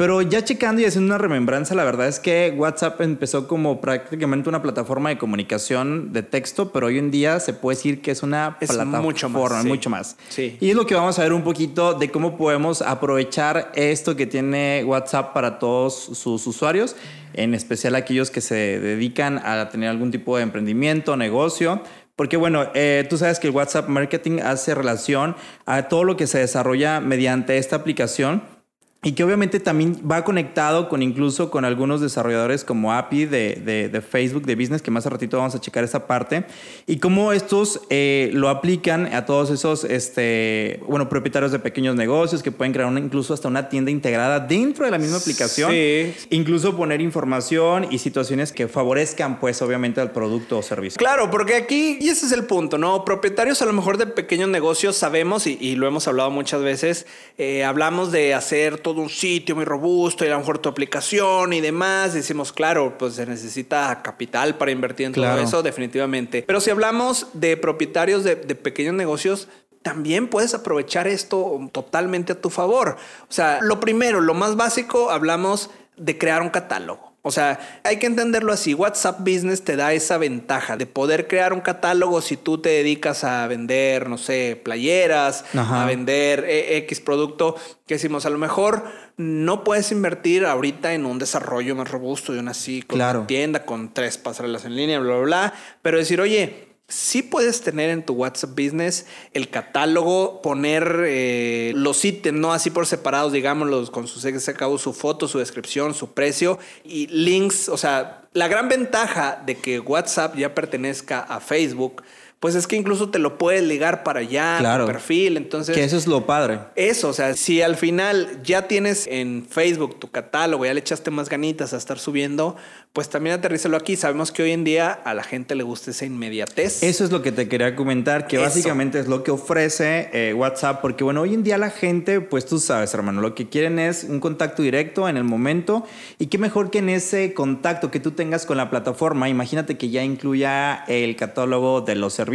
[0.00, 4.48] Pero ya checando y haciendo una remembranza, la verdad es que WhatsApp empezó como prácticamente
[4.48, 8.22] una plataforma de comunicación de texto, pero hoy en día se puede decir que es
[8.22, 9.68] una Es plataforma mucho más, sí.
[9.68, 10.16] mucho más.
[10.30, 10.56] Sí.
[10.58, 14.24] Y es lo que vamos a ver un poquito de cómo podemos aprovechar esto que
[14.24, 16.96] tiene WhatsApp para todos sus usuarios,
[17.34, 21.82] en especial aquellos que se dedican a tener algún tipo de emprendimiento, negocio.
[22.16, 25.36] Porque bueno, eh, tú sabes que el WhatsApp Marketing hace relación
[25.66, 28.59] a todo lo que se desarrolla mediante esta aplicación
[29.02, 33.88] y que obviamente también va conectado con incluso con algunos desarrolladores como API de, de-
[33.88, 36.44] de Facebook, de Business, que más a ratito vamos a checar esa parte,
[36.86, 42.42] y cómo estos eh, lo aplican a todos esos, este, bueno, propietarios de pequeños negocios
[42.42, 45.70] que pueden crear una, incluso hasta una tienda integrada dentro de la misma aplicación.
[45.70, 46.12] Sí.
[46.28, 50.98] Incluso poner información y situaciones que favorezcan, pues, obviamente, al producto o servicio.
[50.98, 53.02] Claro, porque aquí, y ese es el punto, ¿no?
[53.06, 57.06] Propietarios a lo mejor de pequeños negocios sabemos, y, y lo hemos hablado muchas veces,
[57.38, 61.52] eh, hablamos de hacer todo un sitio muy robusto y a lo mejor tu aplicación
[61.52, 62.14] y demás.
[62.14, 65.36] Decimos, claro, pues se necesita capital para invertir en Claro.
[65.36, 66.42] todo eso, definitivamente.
[66.46, 69.48] Pero si hablamos de propietarios de, de pequeños negocios,
[69.82, 72.96] también puedes aprovechar esto totalmente a tu favor.
[73.22, 75.70] O sea, lo primero, lo más básico, hablamos
[76.00, 77.10] de crear un catálogo.
[77.22, 78.72] O sea, hay que entenderlo así.
[78.72, 83.24] WhatsApp Business te da esa ventaja de poder crear un catálogo si tú te dedicas
[83.24, 85.82] a vender, no sé, playeras, Ajá.
[85.82, 87.56] a vender eh, X producto.
[87.86, 88.84] Que decimos, a lo mejor
[89.18, 93.18] no puedes invertir ahorita en un desarrollo más robusto y una así, con Claro.
[93.20, 95.54] una tienda, con tres pasarelas en línea, bla, bla, bla.
[95.82, 102.04] Pero decir, oye, sí puedes tener en tu WhatsApp Business el catálogo, poner eh, los
[102.04, 106.12] ítems, no así por separados, digámoslos, con su se acabó su foto, su descripción, su
[106.12, 107.68] precio y links.
[107.68, 112.02] O sea, la gran ventaja de que WhatsApp ya pertenezca a Facebook,
[112.40, 114.86] pues es que incluso te lo puedes ligar para allá, tu Claro.
[114.86, 115.36] perfil.
[115.36, 116.58] Entonces, Que eso es lo padre.
[116.74, 121.10] eso, o sea, si al final ya tienes en Facebook tu catálogo, ya le echaste
[121.10, 122.56] más ganitas a estar subiendo,
[122.94, 123.94] pues también aterrízalo aquí.
[123.94, 126.82] Sabemos que hoy en día a la gente le gusta esa inmediatez.
[126.82, 128.46] Eso es lo que te quería comentar, que Eso.
[128.46, 132.46] básicamente es lo que ofrece eh, WhatsApp, porque bueno, hoy en día la gente, pues
[132.46, 135.84] tú sabes, hermano, lo que quieren es un contacto directo en el momento
[136.18, 139.90] y qué mejor que en ese contacto que tú tengas con la plataforma, imagínate que
[139.90, 142.29] ya incluya el catálogo de los servicios,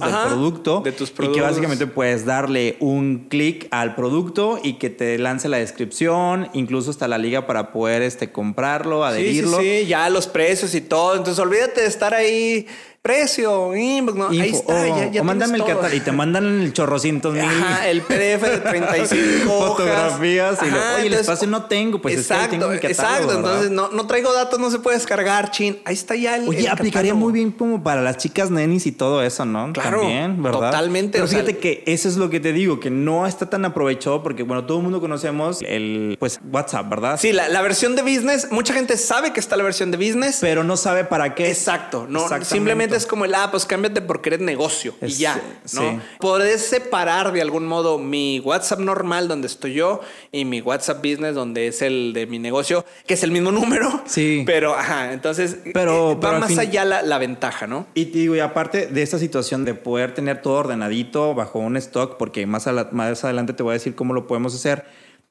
[0.00, 1.42] del Ajá, producto, de tus y que productos.
[1.42, 7.06] básicamente puedes darle un clic al producto y que te lance la descripción, incluso hasta
[7.08, 9.58] la liga para poder este, comprarlo, Sí, sí, adherirlo.
[9.60, 11.16] sí, ya los precios y todo.
[11.16, 12.66] Entonces olvídate de estar ahí,
[13.08, 15.74] precio, inbox, no, ahí está, ya, ya o tienes mándame el todo.
[15.76, 19.68] catálogo y te mandan el chorrocientos mil Ajá, el PDF de 35 hojas.
[19.68, 23.26] fotografías y lo, Ajá, oye, el espacio no tengo, pues exacto, tengo mi catálogo, exacto.
[23.26, 23.40] ¿verdad?
[23.40, 25.78] Entonces no, no traigo datos, no se puede descargar, chin.
[25.84, 26.48] Ahí está ya el.
[26.48, 27.20] Oye, el aplicaría catálogo.
[27.30, 29.70] muy bien como para las chicas nenis y todo eso, ¿no?
[29.74, 30.70] Claro, También, ¿verdad?
[30.70, 33.50] totalmente, Pero o sea, fíjate que eso es lo que te digo, que no está
[33.50, 37.20] tan aprovechado porque, bueno, todo el mundo conocemos el, pues, WhatsApp, ¿verdad?
[37.20, 40.38] Sí, la, la versión de business, mucha gente sabe que está la versión de business.
[40.40, 41.50] Pero no sabe para qué.
[41.50, 42.93] Exacto, no Exactamente.
[42.94, 45.42] Simplemente es como el ah, pues cámbiate porque eres negocio y ya, ¿no?
[45.64, 45.98] sí.
[46.20, 50.00] Podés separar de algún modo mi WhatsApp normal donde estoy yo
[50.32, 54.02] y mi WhatsApp business donde es el de mi negocio, que es el mismo número.
[54.06, 54.42] Sí.
[54.46, 57.86] Pero, ajá, entonces Pero- eh, va más fin- allá la, la ventaja, ¿no?
[57.94, 61.76] Y te digo, y aparte de esta situación de poder tener todo ordenadito bajo un
[61.76, 64.84] stock, porque más, a la- más adelante te voy a decir cómo lo podemos hacer,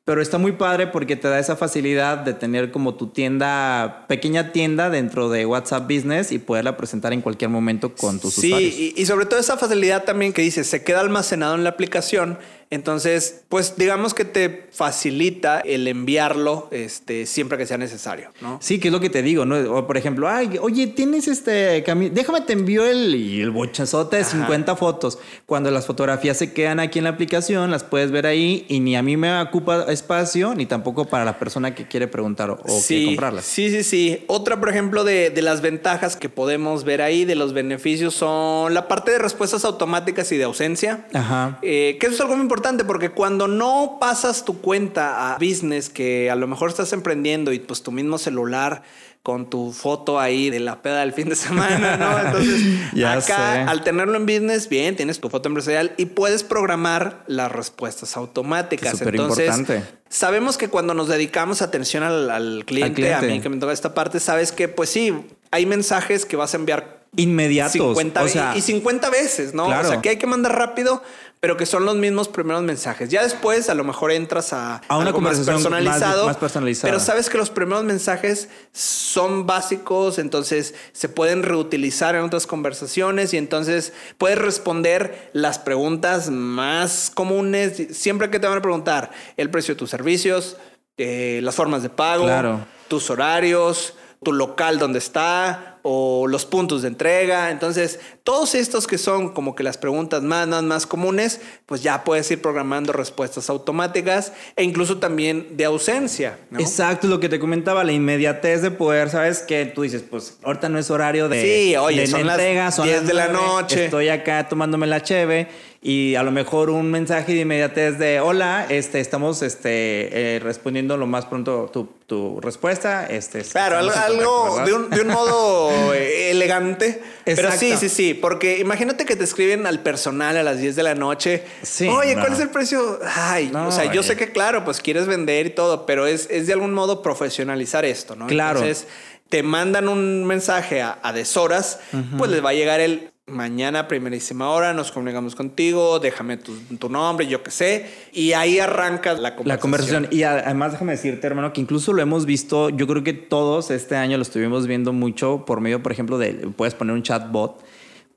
[0.06, 4.52] pero está muy padre porque te da esa facilidad de tener como tu tienda, pequeña
[4.52, 8.74] tienda dentro de WhatsApp Business y poderla presentar en cualquier momento con tus Sí, usuarios.
[8.76, 12.38] y, y sobre todo esa facilidad también que dices, se queda almacenado en la aplicación.
[12.73, 18.57] Entonces, pues digamos que te facilita el enviarlo este, siempre que sea necesario, ¿no?
[18.62, 19.55] Sí, que es lo que te digo, ¿no?
[19.75, 24.15] O por ejemplo, ay, oye, tienes este cami- déjame te envío el, y el bochazote
[24.17, 24.31] de Ajá.
[24.31, 25.19] 50 fotos.
[25.45, 28.95] Cuando las fotografías se quedan aquí en la aplicación, las puedes ver ahí y ni
[28.95, 32.81] a mí me ocupa espacio, ni tampoco para la persona que quiere preguntar o, o
[32.88, 33.45] que comprarlas.
[33.45, 34.23] Sí, sí, sí.
[34.25, 38.73] Otra, por ejemplo, de, de las ventajas que podemos ver ahí, de los beneficios, son
[38.73, 41.05] la parte de respuestas automáticas y de ausencia.
[41.13, 41.59] Ajá.
[41.62, 45.89] Eh, que eso es algo muy importante porque cuando no pasas tu cuenta a business,
[45.89, 48.84] que a lo mejor estás emprendiendo y pues tu mismo celular
[49.21, 52.19] con tu foto ahí de la peda del fin de semana, ¿no?
[52.26, 52.62] Entonces,
[52.93, 53.21] Ya acá,
[53.54, 53.60] sé.
[53.62, 58.97] al tenerlo en business, bien, tienes tu foto empresarial y puedes programar las respuestas automáticas.
[58.97, 59.84] Súper Entonces, importante.
[60.10, 63.15] sabemos que cuando nos dedicamos atención al, al cliente, cliente.
[63.15, 65.13] a mí que me toca esta parte, sabes que, pues sí,
[65.52, 67.73] hay mensajes que vas a enviar Inmediatos.
[67.73, 69.67] 50 o sea, y 50 veces, ¿no?
[69.67, 69.88] Claro.
[69.88, 71.04] O sea, que hay que mandar rápido,
[71.43, 73.10] pero que son los mismos primeros mensajes.
[73.10, 76.89] Ya después, a lo mejor entras a, A una algo conversación más- personalizado, más personalizada.
[76.89, 83.34] Pero sabes que los primeros mensajes son básicos, entonces se pueden reutilizar en otras conversaciones
[83.34, 87.88] y entonces puedes responder las preguntas más comunes.
[87.91, 90.56] Siempre que te van a preguntar el precio de tus servicios,
[90.95, 92.65] eh, las formas de pago, Claro.
[92.88, 97.52] tus horarios, tu local donde está o los puntos de entrega.
[97.52, 102.04] Entonces, todos estos que son como que las preguntas más, más, más comunes, pues ya
[102.04, 106.39] puedes ir programando respuestas automáticas e incluso también de ausencia.
[106.50, 106.60] ¿no?
[106.60, 109.39] Exacto, lo que te comentaba, la inmediatez de poder, ¿sabes?
[109.39, 112.56] Que tú dices, pues ahorita no es horario de, Sí, oye, de son las 10
[112.56, 113.86] las de la 9, noche.
[113.86, 115.50] Estoy acá tomándome la cheve
[115.86, 120.96] y a lo mejor un mensaje de inmediatez de hola, este, estamos este, eh, respondiendo
[120.96, 123.06] lo más pronto tu, tu respuesta.
[123.06, 127.02] Este, Claro, algo, de, un, de un modo eh, elegante.
[127.26, 127.60] Pero Exacto.
[127.60, 128.13] sí, sí, sí.
[128.13, 131.43] Porque imagínate que te escriben al personal a las 10 de la noche.
[131.63, 132.22] Sí, Oye, no.
[132.22, 133.00] ¿cuál es el precio?
[133.06, 136.30] Ay, No, o sea, yo sé que claro, pues quieres vender y todo, pero es,
[136.32, 138.28] es de algún modo profesionalizar esto, ¿no?
[138.28, 138.60] Claro.
[138.60, 138.88] Entonces,
[139.28, 141.80] te mandan un mensaje a, a deshoras,
[142.17, 146.89] pues les va a llegar el mañana, primerísima hora, nos comunicamos contigo, déjame tu, tu
[146.89, 149.47] nombre, yo qué sé, y ahí arranca la conversación.
[149.47, 150.07] La conversación.
[150.12, 153.95] Y además, déjame decirte, hermano, que incluso lo hemos visto, yo creo que todos este
[153.95, 157.63] año lo estuvimos viendo mucho por medio, por ejemplo, de, puedes poner un chatbot.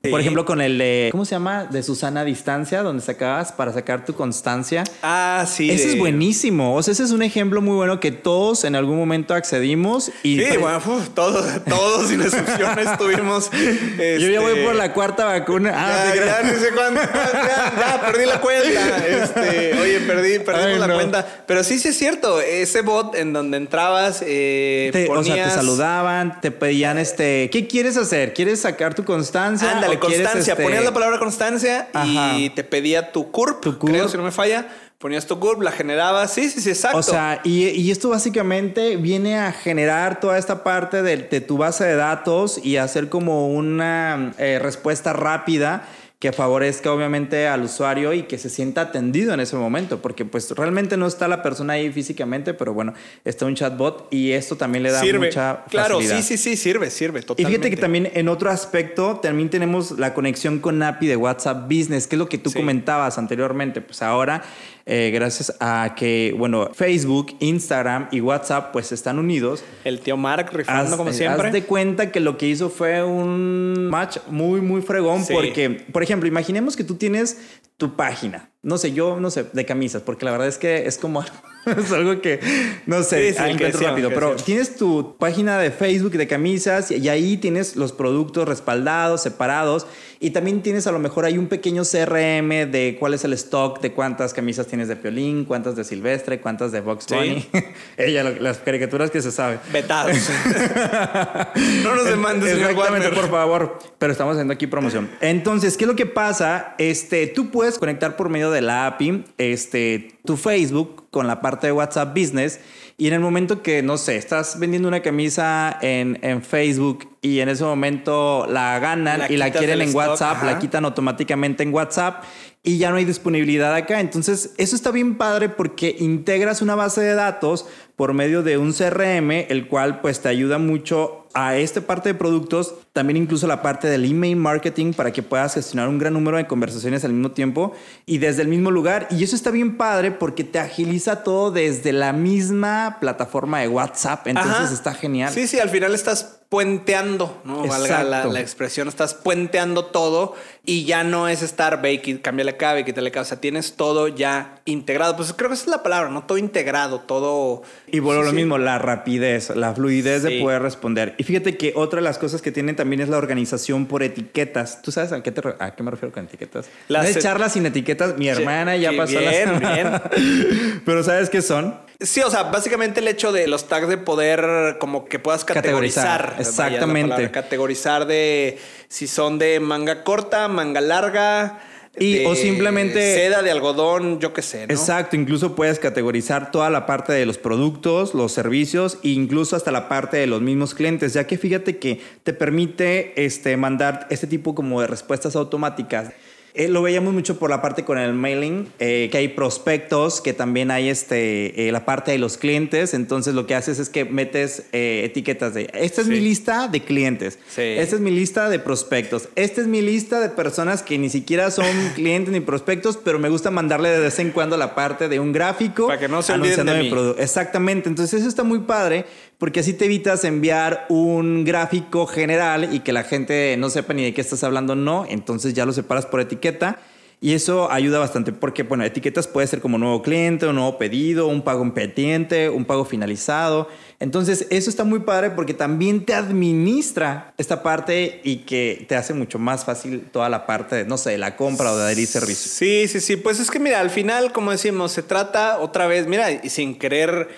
[0.09, 1.65] Por ejemplo, con el de, ¿cómo se llama?
[1.65, 4.83] De Susana Distancia, donde sacabas para sacar tu constancia.
[5.01, 5.69] Ah, sí.
[5.69, 6.75] ese de- es buenísimo.
[6.75, 10.11] O sea, ese es un ejemplo muy bueno que todos en algún momento accedimos.
[10.23, 13.49] Y Sí, pre- bueno, uf, todos, todos sin excepción estuvimos.
[13.97, 15.71] Yo ya voy este, por la cuarta vacuna.
[15.75, 17.01] Ah, ya, ya, no sé cuándo.
[17.01, 19.07] Ya, ya, perdí la cuenta.
[19.07, 21.43] Este, oye, perdí, perdimos la cuenta.
[21.47, 22.41] Pero sí, sí es cierto.
[22.41, 27.67] Ese bot en donde entrabas, eh, Te- o sea, te saludaban, te pedían este, ¿qué
[27.67, 28.33] quieres hacer?
[28.33, 29.71] ¿Quieres sacar tu constancia?
[29.71, 30.53] Ándale, constancia.
[30.53, 33.91] este, Ponías la palabra constancia y te pedía tu CURP, Tu CURP.
[33.91, 34.67] creo, si no me falla.
[34.97, 36.33] Ponías tu CURP, la generabas.
[36.33, 36.97] Sí, sí, sí, exacto.
[36.97, 41.57] O sea, y, y esto básicamente viene a generar toda esta parte de, de tu
[41.57, 45.87] base de datos y hacer como una eh, respuesta rápida
[46.19, 50.49] que favorezca obviamente al usuario y que se sienta atendido en ese momento, porque pues
[50.49, 54.81] realmente no está la persona ahí físicamente, pero bueno, está un chatbot y esto también
[54.81, 55.27] le da sirve.
[55.27, 56.17] mucha Claro, facilidad.
[56.23, 57.19] sí, sí, sí, sirve, sirve.
[57.19, 57.51] Y Totalmente.
[57.59, 62.07] fíjate que también en otro aspecto también tenemos la conexión con API de WhatsApp Business,
[62.07, 62.57] que es lo que tú Sí.
[62.57, 63.81] comentabas anteriormente.
[63.81, 64.41] Pues ahora,
[64.87, 69.63] eh, gracias a que, bueno, Facebook, Instagram y WhatsApp pues están unidos.
[69.83, 71.47] El tío Mark rifando como siempre.
[71.47, 75.33] haz de cuenta que lo que hizo fue un match muy, muy fregón Sí.
[75.33, 77.37] porque, por ejemplo, imaginemos que tú tienes
[77.75, 78.51] tu página.
[78.61, 81.23] No sé, yo no sé, de camisas, porque la verdad es que es como
[81.77, 82.39] es algo que
[82.85, 87.07] no sé, Sí, sí, encuentro rápido, pero tienes tu página de Facebook de camisas y,
[87.09, 89.87] ahí tienes los productos respaldados, separados
[90.19, 93.79] y también tienes a lo mejor hay un pequeño CRM de cuál es el stock,
[93.81, 97.15] de cuántas camisas tienes de Piolín, cuántas de Silvestre, cuántas de Box Sí.
[97.15, 97.47] Bunny.
[97.97, 99.59] Ella, lo- las caricaturas que se sabe.
[99.71, 100.17] Vetados.
[101.83, 103.79] no nos demandes, Exactamente, por favor.
[103.97, 105.09] Pero estamos haciendo aquí promoción.
[105.21, 106.75] Entonces, ¿qué es lo que pasa?
[106.77, 111.65] Este, tú puedes conectar por medio de la API este, tu Facebook con la parte
[111.65, 112.59] de WhatsApp Business.
[112.99, 117.39] Y en el momento que, no sé, estás vendiendo una camisa en, en Facebook y
[117.39, 121.63] en ese momento la ganan La y la quieren en stock, WhatsApp, la quitan automáticamente
[121.63, 122.23] en WhatsApp
[122.63, 123.99] y ya no hay disponibilidad acá.
[123.99, 127.65] Entonces, eso está bien padre porque integras una base de datos
[127.97, 132.15] por medio de un CRM, el cual pues te ayuda mucho a esta parte de
[132.15, 136.37] productos, también incluso la parte del email marketing para que puedas gestionar un gran número
[136.37, 137.73] de conversaciones al mismo tiempo
[138.05, 139.07] y desde el mismo lugar.
[139.09, 144.27] Y eso está bien padre porque te agiliza todo desde la misma plataforma de WhatsApp.
[144.27, 144.73] Entonces Ajá.
[144.73, 145.33] está genial.
[145.33, 147.67] Sí, sí, al final estás puenteando, ¿no?
[147.67, 148.31] Valga la, Exacto.
[148.33, 150.33] la expresión, estás puenteando todo
[150.65, 153.21] y ya no es estar ve y cámbiale acá, ve quítale acá.
[153.21, 155.15] O sea, tienes todo ya integrado.
[155.17, 156.23] Pues creo que esa es la palabra, ¿no?
[156.23, 157.63] Todo integrado, todo.
[157.87, 158.35] Y vuelvo a Sí, lo sí.
[158.37, 160.29] mismo, la rapidez, la fluidez Sí.
[160.35, 161.15] de poder responder.
[161.17, 164.81] Y fíjate que otra de las cosas que tienen también es la organización por etiquetas.
[164.81, 166.67] ¿Tú sabes a qué, te re- a qué me refiero con etiquetas?
[166.87, 168.17] Las no charlas sin etiquetas.
[168.17, 170.01] Mi hermana ya pasó bien, las...
[170.85, 171.75] Pero ¿sabes qué son?
[171.99, 176.35] Sí, o sea, básicamente el hecho de los tags de poder como que puedas categorizar.
[176.39, 177.09] Exactamente.
[177.09, 181.59] palabra, categorizar de si son de manga corta, manga larga.
[181.99, 184.73] Y- de o simplemente- Seda de algodón, yo qué sé, ¿no?
[184.73, 189.71] Exacto, incluso puedes categorizar toda la parte de los productos, los servicios e incluso hasta
[189.71, 194.27] la parte de los mismos clientes, ya que fíjate que te permite este, mandar este
[194.27, 196.09] tipo como de respuestas automáticas.
[196.57, 200.33] Eh, lo veíamos mucho por la parte con el mailing, eh, que hay prospectos, que
[200.33, 202.95] también hay este, eh, la parte de los clientes.
[202.95, 206.13] Entonces lo que haces es que metes etiquetas de, esta es Sí.
[206.13, 207.61] mi lista de clientes, Sí.
[207.61, 211.51] esta es mi lista de prospectos, esta es mi lista de personas que ni siquiera
[211.51, 215.19] son clientes ni prospectos, pero me gusta mandarle de vez en cuando la parte de
[215.19, 215.85] un gráfico.
[215.85, 217.21] Para que no se olviden anunciando de mi mí.
[217.23, 219.05] Exactamente, entonces eso está muy padre
[219.37, 224.03] porque así te evitas enviar un gráfico general y que la gente no sepa ni
[224.03, 226.79] de qué estás hablando, no, entonces ya lo separas por etiqueta.
[227.19, 231.27] Y eso ayuda bastante porque, bueno, etiquetas puede ser como nuevo cliente, un nuevo pedido,
[231.27, 233.67] un pago pendiente, un pago finalizado.
[233.99, 239.15] Entonces, eso está muy padre porque también te administra esta parte y que te hace
[239.15, 242.51] mucho más fácil toda la parte de, no sé, la compra o de adherir servicios.
[242.51, 243.15] Sí, sí, sí.
[243.15, 246.77] Pues es que mira, al final, como decimos, se trata otra vez, mira, y sin
[246.77, 247.29] querer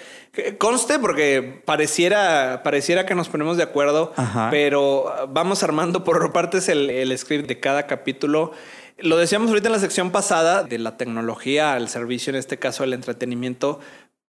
[0.58, 4.14] conste porque pareciera, pareciera que nos ponemos de acuerdo,
[4.52, 8.52] pero vamos armando por partes el, el script de cada capítulo.
[8.98, 12.84] Lo decíamos ahorita en la sección pasada de la tecnología al servicio, en este caso
[12.84, 13.80] el entretenimiento,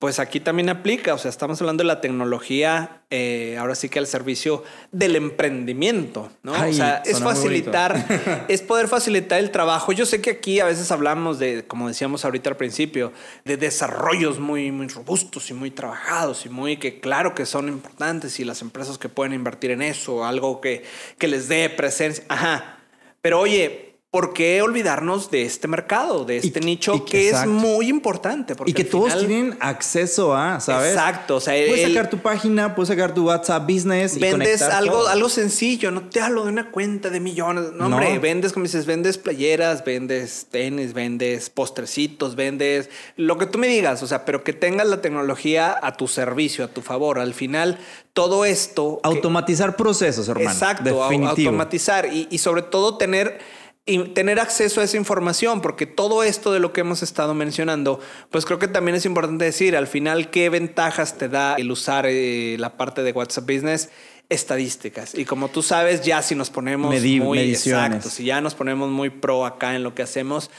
[0.01, 3.99] pues aquí también aplica, o sea, estamos hablando de la tecnología, eh, ahora sí que
[3.99, 6.53] al servicio del emprendimiento, ¿no?
[6.53, 9.93] o sea, es facilitar, es poder facilitar el trabajo.
[9.93, 13.13] Yo sé que aquí a veces hablamos de, como decíamos ahorita al principio,
[13.45, 18.41] de desarrollos muy, muy robustos y muy trabajados y muy que claro que son importantes
[18.41, 20.83] y las empresas que pueden invertir en eso, algo que,
[21.19, 22.79] que les dé presencia, ajá.
[23.21, 28.55] Pero oye, ¿por qué olvidarnos de este mercado, de este nicho que, es muy importante?
[28.67, 30.91] y que todos tienen acceso a, ¿sabes?
[30.91, 31.37] Exacto.
[31.37, 34.19] O sea, puedes sacar tu página, puedes sacar tu WhatsApp Business.
[34.19, 37.67] Vendes algo, algo sencillo, no te hablo de una cuenta de millones.
[37.73, 43.59] No, hombre, vendes, como dices, vendes playeras, vendes tenis, vendes postrecitos, vendes lo que tú
[43.59, 44.03] me digas.
[44.03, 47.21] O sea, pero que tengas la tecnología a tu servicio, a tu favor.
[47.21, 47.79] Al final,
[48.13, 48.99] todo esto.
[49.05, 50.51] Automatizar procesos, hermano.
[50.51, 53.60] Exacto, automatizar y, y sobre todo tener
[53.91, 57.99] y tener acceso a esa información, porque todo esto de lo que hemos estado mencionando,
[58.31, 62.07] pues creo que también es importante decir al final qué ventajas te da el usar
[62.07, 63.91] eh, la parte de WhatsApp Business
[64.29, 65.17] estadísticas.
[65.17, 69.11] Y como tú sabes, ya si nos ponemos muy exactos, si ya nos ponemos muy
[69.11, 70.51] pro acá en lo que hacemos,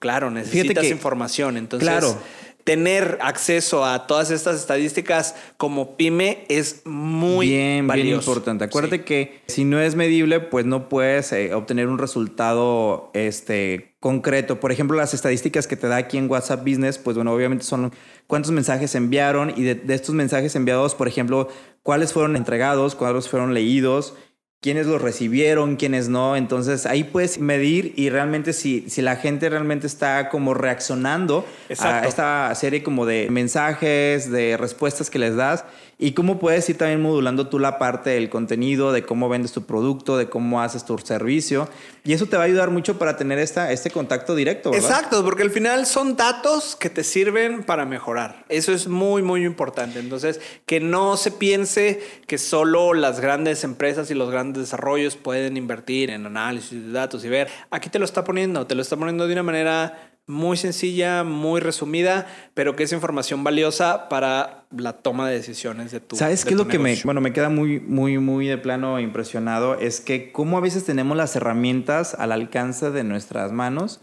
[0.00, 1.56] claro, necesitas información.
[1.56, 2.20] Entonces, claro
[2.64, 8.64] tener acceso a todas estas estadísticas como pyme es muy bien, bien importante.
[8.64, 14.60] Acuérdate que si no es medible, pues no puedes eh, obtener un resultado este, concreto.
[14.60, 17.92] Por ejemplo, las estadísticas que te da aquí en WhatsApp Business, pues bueno, obviamente son
[18.26, 21.48] cuántos mensajes enviaron y de, de estos mensajes enviados, por ejemplo,
[21.82, 24.14] cuáles fueron entregados, cuáles fueron leídos
[24.60, 26.36] quiénes lo recibieron, quiénes no.
[26.36, 31.46] Entonces ahí puedes medir y realmente si, si la gente realmente está como reaccionando
[31.78, 35.64] a esta serie como de mensajes, de respuestas que les das
[36.02, 39.66] y cómo puedes ir también modulando tú la parte del contenido, de cómo vendes tu
[39.66, 41.68] producto, de cómo haces tu servicio.
[42.04, 44.72] Y eso te va a ayudar mucho para tener esta, este contacto directo.
[44.72, 48.46] Exacto, porque al final son datos que te sirven para mejorar.
[48.48, 49.98] Eso es muy, muy importante.
[49.98, 55.58] Entonces, que no se piense que solo las grandes empresas y los grandes desarrollos pueden
[55.58, 58.96] invertir en análisis de datos y ver, aquí te lo está poniendo, te lo está
[58.96, 64.94] poniendo de una manera muy sencilla, muy resumida, pero que es información valiosa para la
[64.94, 67.80] toma de decisiones de tu ¿Sabes qué es lo que me, bueno, me queda muy,
[67.80, 69.74] muy, muy de plano impresionado?
[69.74, 74.00] Es que cómo a veces tenemos las herramientas al alcance de nuestras manos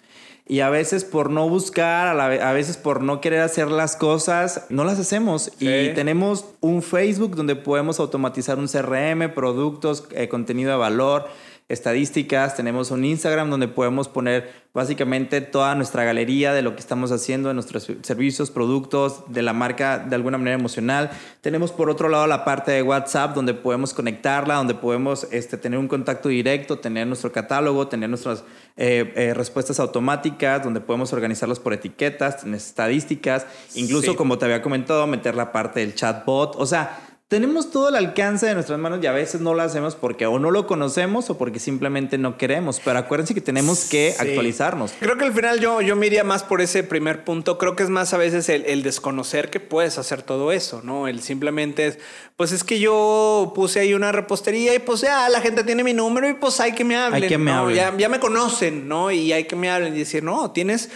[0.49, 4.85] y a veces por no buscar, a, veces por no querer hacer las cosas, no
[4.85, 5.51] las hacemos.
[5.59, 11.27] Y tenemos un Facebook donde podemos automatizar un CRM, productos, eh, contenido de valor
[11.69, 17.11] estadísticas, tenemos un Instagram donde podemos poner básicamente toda nuestra galería de lo que estamos
[17.11, 21.09] haciendo, de nuestros servicios, productos, de la marca de alguna manera emocional.
[21.41, 25.77] Tenemos por otro lado la parte de WhatsApp donde podemos conectarla, donde podemos este, tener
[25.79, 28.43] un contacto directo, tener nuestro catálogo, tener nuestras
[28.77, 35.05] eh, eh, respuestas automáticas, donde podemos organizarlos por etiquetas, estadísticas, incluso como te había comentado,
[35.07, 36.55] meter la parte del chatbot.
[36.55, 39.95] O sea, tenemos todo el alcance de nuestras manos y a veces no lo hacemos
[39.95, 42.79] porque o no lo conocemos o porque simplemente no queremos.
[42.79, 44.93] Pero acuérdense que tenemos que actualizarnos.
[44.97, 47.57] Creo que al final yo, yo me iría más por ese primer punto.
[47.57, 51.09] Creo que es más a veces el, desconocer que puedes hacer todo eso, ¿no?
[51.09, 51.99] El simplemente es,
[52.37, 55.93] pues es que yo puse ahí una repostería y pues ya la gente tiene mi
[55.93, 57.23] número y pues hay que me hablen.
[57.23, 57.75] Hay que me hablen.
[57.75, 59.11] Ya, ya me conocen, ¿no?
[59.11, 60.89] Y hay que me hablen y decir, no, tienes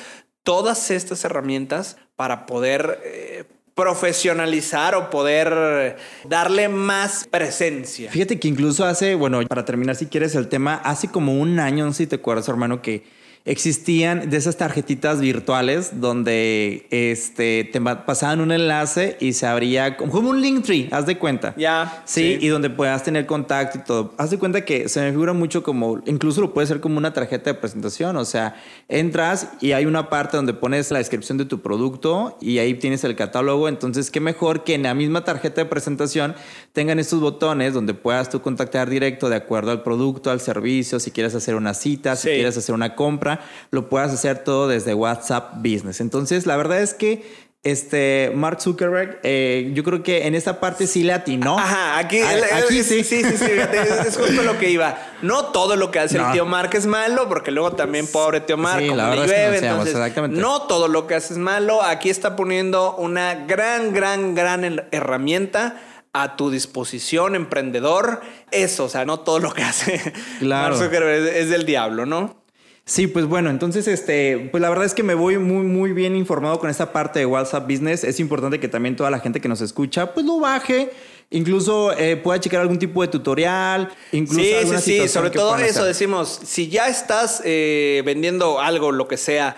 [0.43, 3.01] todas estas herramientas para poder...
[3.03, 3.43] Eh,
[3.81, 5.97] profesionalizar o poder
[6.29, 8.11] darle más presencia.
[8.11, 11.85] Fíjate que incluso hace, bueno, para terminar si quieres el tema, hace como un año,
[11.85, 13.01] no si te acuerdas hermano, que
[13.43, 20.19] existían de esas tarjetitas virtuales donde este, te pasaban un enlace y se abría como
[20.19, 21.55] un link tree, haz de cuenta.
[21.57, 22.03] Ya.
[22.05, 24.13] Sí, y donde puedas tener contacto y todo.
[24.17, 27.13] Haz de cuenta que se me figura mucho como, incluso lo puede ser como una
[27.13, 28.15] tarjeta de presentación.
[28.17, 28.55] O sea,
[28.87, 33.03] entras y hay una parte donde pones la descripción de tu producto y ahí tienes
[33.03, 33.67] el catálogo.
[33.67, 36.35] Entonces, qué mejor que en la misma tarjeta de presentación
[36.73, 41.09] tengan estos botones donde puedas tú contactar directo de acuerdo al producto, al servicio, si
[41.09, 43.30] quieres hacer una cita, si quieres hacer una compra
[43.71, 46.01] lo puedas hacer todo desde WhatsApp Business.
[46.01, 47.23] Entonces, la verdad es que
[47.63, 51.59] este Mark Zuckerberg, eh, yo creo que en esta parte sí le atinó.
[51.59, 53.03] Ajá, aquí, A- el- el- aquí sí.
[53.03, 54.97] sí, sí, sí, fíjate, es, es justo lo que iba.
[55.21, 56.25] No todo lo que hace No.
[56.27, 59.19] el tío Mark es malo, porque luego también pobre tío Mark, Sí, como la le
[59.21, 61.83] verdad es que no entonces, todo lo que hace es malo.
[61.83, 65.75] Aquí está poniendo una gran, gran, gran her- herramienta
[66.13, 68.21] a tu disposición, emprendedor.
[68.49, 70.01] Eso, o sea, no todo lo que hace
[70.39, 70.69] Claro.
[70.75, 72.40] Mark Zuckerberg es, es del diablo, ¿no?
[72.83, 76.15] Sí, pues bueno, entonces, este, pues la verdad es que me voy muy, muy bien
[76.15, 78.03] informado con esta parte de WhatsApp Business.
[78.03, 80.91] Es importante que también toda la gente que nos escucha, pues lo baje.
[81.29, 83.89] Incluso eh, pueda checar algún tipo de tutorial.
[84.11, 85.07] Incluso Sí, sí, alguna sí.
[85.07, 85.85] Sobre todo eso hacer.
[85.85, 89.55] decimos, si ya estás eh, vendiendo algo, lo que sea,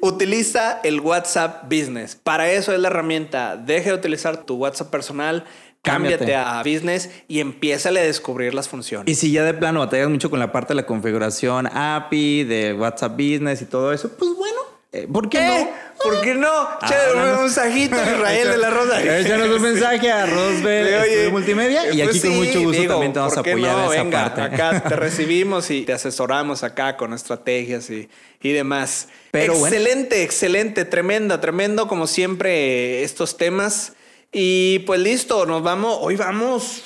[0.00, 2.16] utiliza el WhatsApp Business.
[2.16, 3.56] Para eso es la herramienta.
[3.56, 5.44] Deje de utilizar tu WhatsApp personal,
[5.86, 6.34] cámbiate, Cámbiate.
[6.36, 9.10] a Business y empiézale a descubrir las funciones.
[9.10, 12.74] Y si ya de plano batallas mucho con la parte de la configuración API, de
[12.74, 14.60] WhatsApp Business y todo eso, pues bueno,
[14.92, 15.46] eh, ¿por qué ¿Qué?
[15.46, 15.86] no?
[16.02, 16.48] ¿Por qué no?
[16.48, 19.02] Ah, Che, no, un mensajito a Israel de la Rosa.
[19.18, 23.12] Échanos un mensaje a Rosbel Estudio Multimedia y pues aquí con mucho gusto digo, también
[23.12, 24.40] te vamos a ¿por qué apoyar en esa Venga, parte.
[24.42, 28.08] Acá te recibimos y te asesoramos acá con estrategias y,
[28.42, 29.08] y demás.
[29.32, 29.66] Pero bueno.
[29.74, 33.94] excelente, excelente, tremenda, tremendo como siempre eh, estos temas.
[34.38, 36.82] Y pues listo, nos vamos, hoy vamos,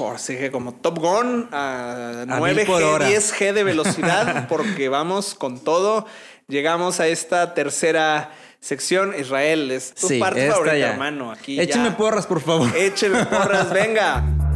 [0.00, 3.08] ahora sí que como Top Gun a, A mil 9G, por hora.
[3.08, 6.06] 10G de velocidad porque vamos con todo.
[6.48, 9.14] Llegamos a esta tercera sección.
[9.16, 10.90] Israel, es tu Sí, parte favorita, ya.
[10.90, 11.30] hermano.
[11.30, 11.96] Aquí Échenme ya.
[11.96, 12.68] porras, por favor.
[12.76, 14.24] Écheme porras, venga.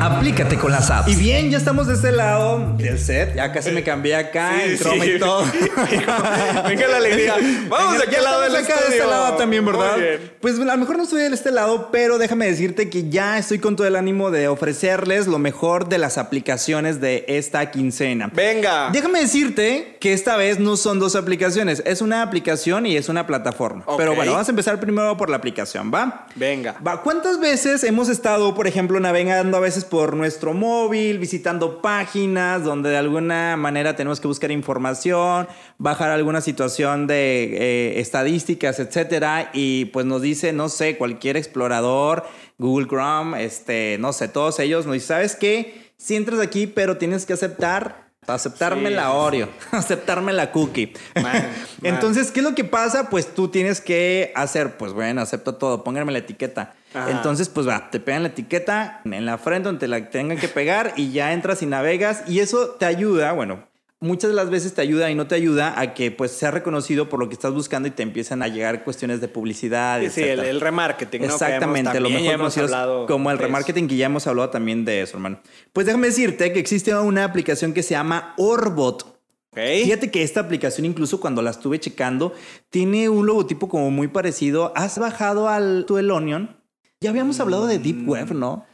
[0.00, 1.08] Aplícate con las apps.
[1.08, 3.34] Y bien, ya estamos de este lado del set.
[3.34, 5.10] Ya casi me cambié acá Sí, en sí.
[5.16, 5.44] y todo.
[6.68, 7.34] Venga la alegría.
[7.68, 8.94] Vamos Venga, de aquel lado del acá de estudio.
[9.02, 9.92] este lado también, ¿verdad?
[9.96, 10.32] Muy bien.
[10.40, 13.58] Pues a lo mejor no estoy de este lado, pero déjame decirte que ya estoy
[13.58, 18.30] con todo el ánimo de ofrecerles lo mejor de las aplicaciones de esta quincena.
[18.32, 18.90] Venga.
[18.92, 23.26] Déjame decirte que esta vez no son dos aplicaciones, es una aplicación y es una
[23.26, 23.84] plataforma.
[23.96, 26.26] Pero bueno, vamos a empezar primero por la aplicación, ¿va?
[26.36, 26.76] Venga.
[26.86, 32.62] Va, ¿Cuántas veces hemos estado, por ejemplo, navegando a veces por nuestro móvil, visitando páginas
[32.62, 37.56] donde de alguna manera tenemos que buscar información, bajar alguna situación de
[37.96, 42.24] eh, estadísticas, etcétera, y pues nos dice, no sé, cualquier explorador,
[42.58, 45.92] Google Chrome, este, no sé, todos ellos nos dicen, ¿sabes qué?
[45.96, 48.07] Si entras aquí, pero tienes que aceptar.
[48.34, 49.12] Aceptarme Sí, la sí.
[49.12, 50.92] Oreo, aceptarme la cookie.
[51.14, 51.46] Man, man.
[51.82, 53.10] Entonces, ¿qué es lo que pasa?
[53.10, 56.74] Pues tú tienes que hacer, pues bueno, acepto todo, pónganme la etiqueta.
[56.94, 57.10] Ajá.
[57.10, 60.48] Entonces, pues va, te pegan la etiqueta en la frente donde te la tengan que
[60.48, 63.67] pegar y ya entras y navegas y eso te ayuda, bueno,
[64.00, 67.08] muchas de las veces te ayuda y no te ayuda a que pues sea reconocido
[67.08, 70.00] por lo que estás buscando y te empiezan a llegar cuestiones de publicidad.
[70.02, 71.24] Sí, sí, el, el remarketing.
[71.24, 75.02] Exactamente, lo mejor hemos conocido hablado como el remarketing que ya hemos hablado también de
[75.02, 75.40] eso, hermano.
[75.72, 79.18] Pues déjame decirte que existe una aplicación que se llama Orbot.
[79.52, 82.32] Fíjate que esta aplicación, incluso cuando la estuve checando,
[82.70, 84.72] tiene un logotipo como muy parecido.
[84.76, 86.56] ¿Has bajado al el Onion?
[87.00, 88.66] Ya habíamos hablado de Deep Web, ¿no?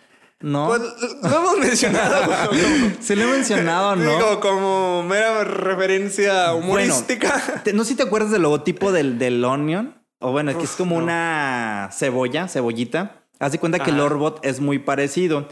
[0.44, 0.66] No.
[0.68, 0.80] Pues
[1.22, 2.50] lo hemos mencionado.
[3.00, 4.10] Se lo he mencionado, ¿no?
[4.10, 7.42] Digo, como mera referencia humorística.
[7.46, 9.94] Bueno, te- no sé si te acuerdas del logotipo del, del Onion.
[10.20, 13.22] O bueno, que es como una cebolla, cebollita.
[13.40, 14.00] Haz de cuenta que el.
[14.00, 15.48] Orbot es muy parecido.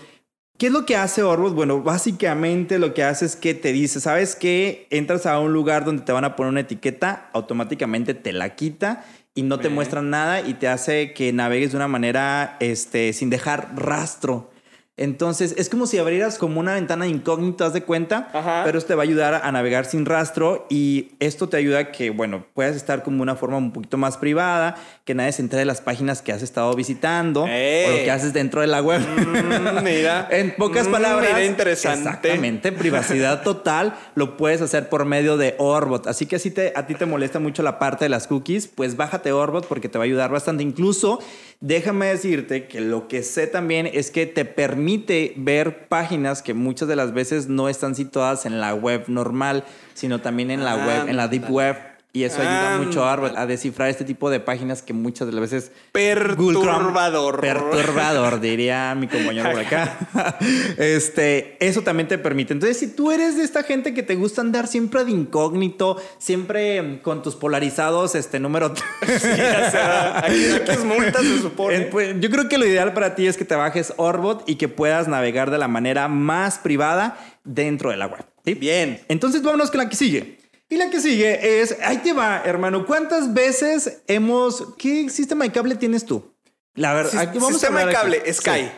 [0.58, 1.54] ¿Qué es lo que hace Orbot?
[1.54, 4.86] Bueno, básicamente lo que hace es que te dice, ¿sabes qué?
[4.90, 9.04] Entras a un lugar donde te van a poner una etiqueta, automáticamente te la quita
[9.34, 9.74] y no te Ok.
[9.74, 14.51] muestra nada y te hace que navegues de una manera este, sin dejar rastro.
[14.98, 18.60] Entonces, es como si abrieras como una ventana de incógnito, haz de cuenta, Ajá.
[18.64, 21.92] pero esto te va a ayudar a navegar sin rastro y esto te ayuda a
[21.92, 24.74] que, bueno, puedas estar como una forma un poquito más privada,
[25.06, 27.86] que nadie se entere de las páginas que has estado visitando ¡Eh!
[27.88, 29.00] o lo que haces dentro de la web.
[29.00, 30.28] Mm, mira.
[30.30, 32.00] En pocas Mm, palabras, Mira, interesante.
[32.08, 36.06] Exactamente, privacidad total lo puedes hacer por medio de Orbot.
[36.06, 38.96] Así que si te, a ti te molesta mucho la parte de las cookies, pues
[38.96, 40.62] bájate Orbot porque te va a ayudar bastante.
[40.62, 41.18] Incluso,
[41.62, 46.88] déjame decirte que lo que sé también es que te permite ver páginas que muchas
[46.88, 51.08] de las veces no están situadas en la web normal, sino también en la web,
[51.08, 51.76] en la deep web.
[52.14, 55.40] Y eso ayuda mucho a, a descifrar este tipo de páginas que muchas de las
[55.40, 57.40] veces Perturbador.
[57.40, 59.96] Perturbador, diría mi compañero por acá.
[60.76, 62.52] este, eso también te permite.
[62.52, 66.82] Entonces, si tú eres de esta gente que te gusta andar siempre de incógnito, siempre
[66.82, 68.74] mm, con tus polarizados, este número.
[69.22, 71.80] Sí, o sea, aquí, aquí es multa, se supone.
[71.82, 74.68] Pues, yo creo que lo ideal para ti es que te bajes Orbot y que
[74.68, 78.24] puedas navegar de la manera más privada dentro de la web.
[78.44, 78.54] ¿sí?
[78.54, 79.00] Bien.
[79.08, 80.41] Entonces, vámonos con la que sigue.
[80.72, 82.86] Y la que sigue es, ahí te va, hermano.
[82.86, 84.74] ¿Cuántas veces hemos...
[84.78, 86.34] ¿Qué sistema de cable tienes tú?
[86.76, 88.32] La verdad, aquí vamos a sistema de cable, aquí.
[88.32, 88.72] Sky.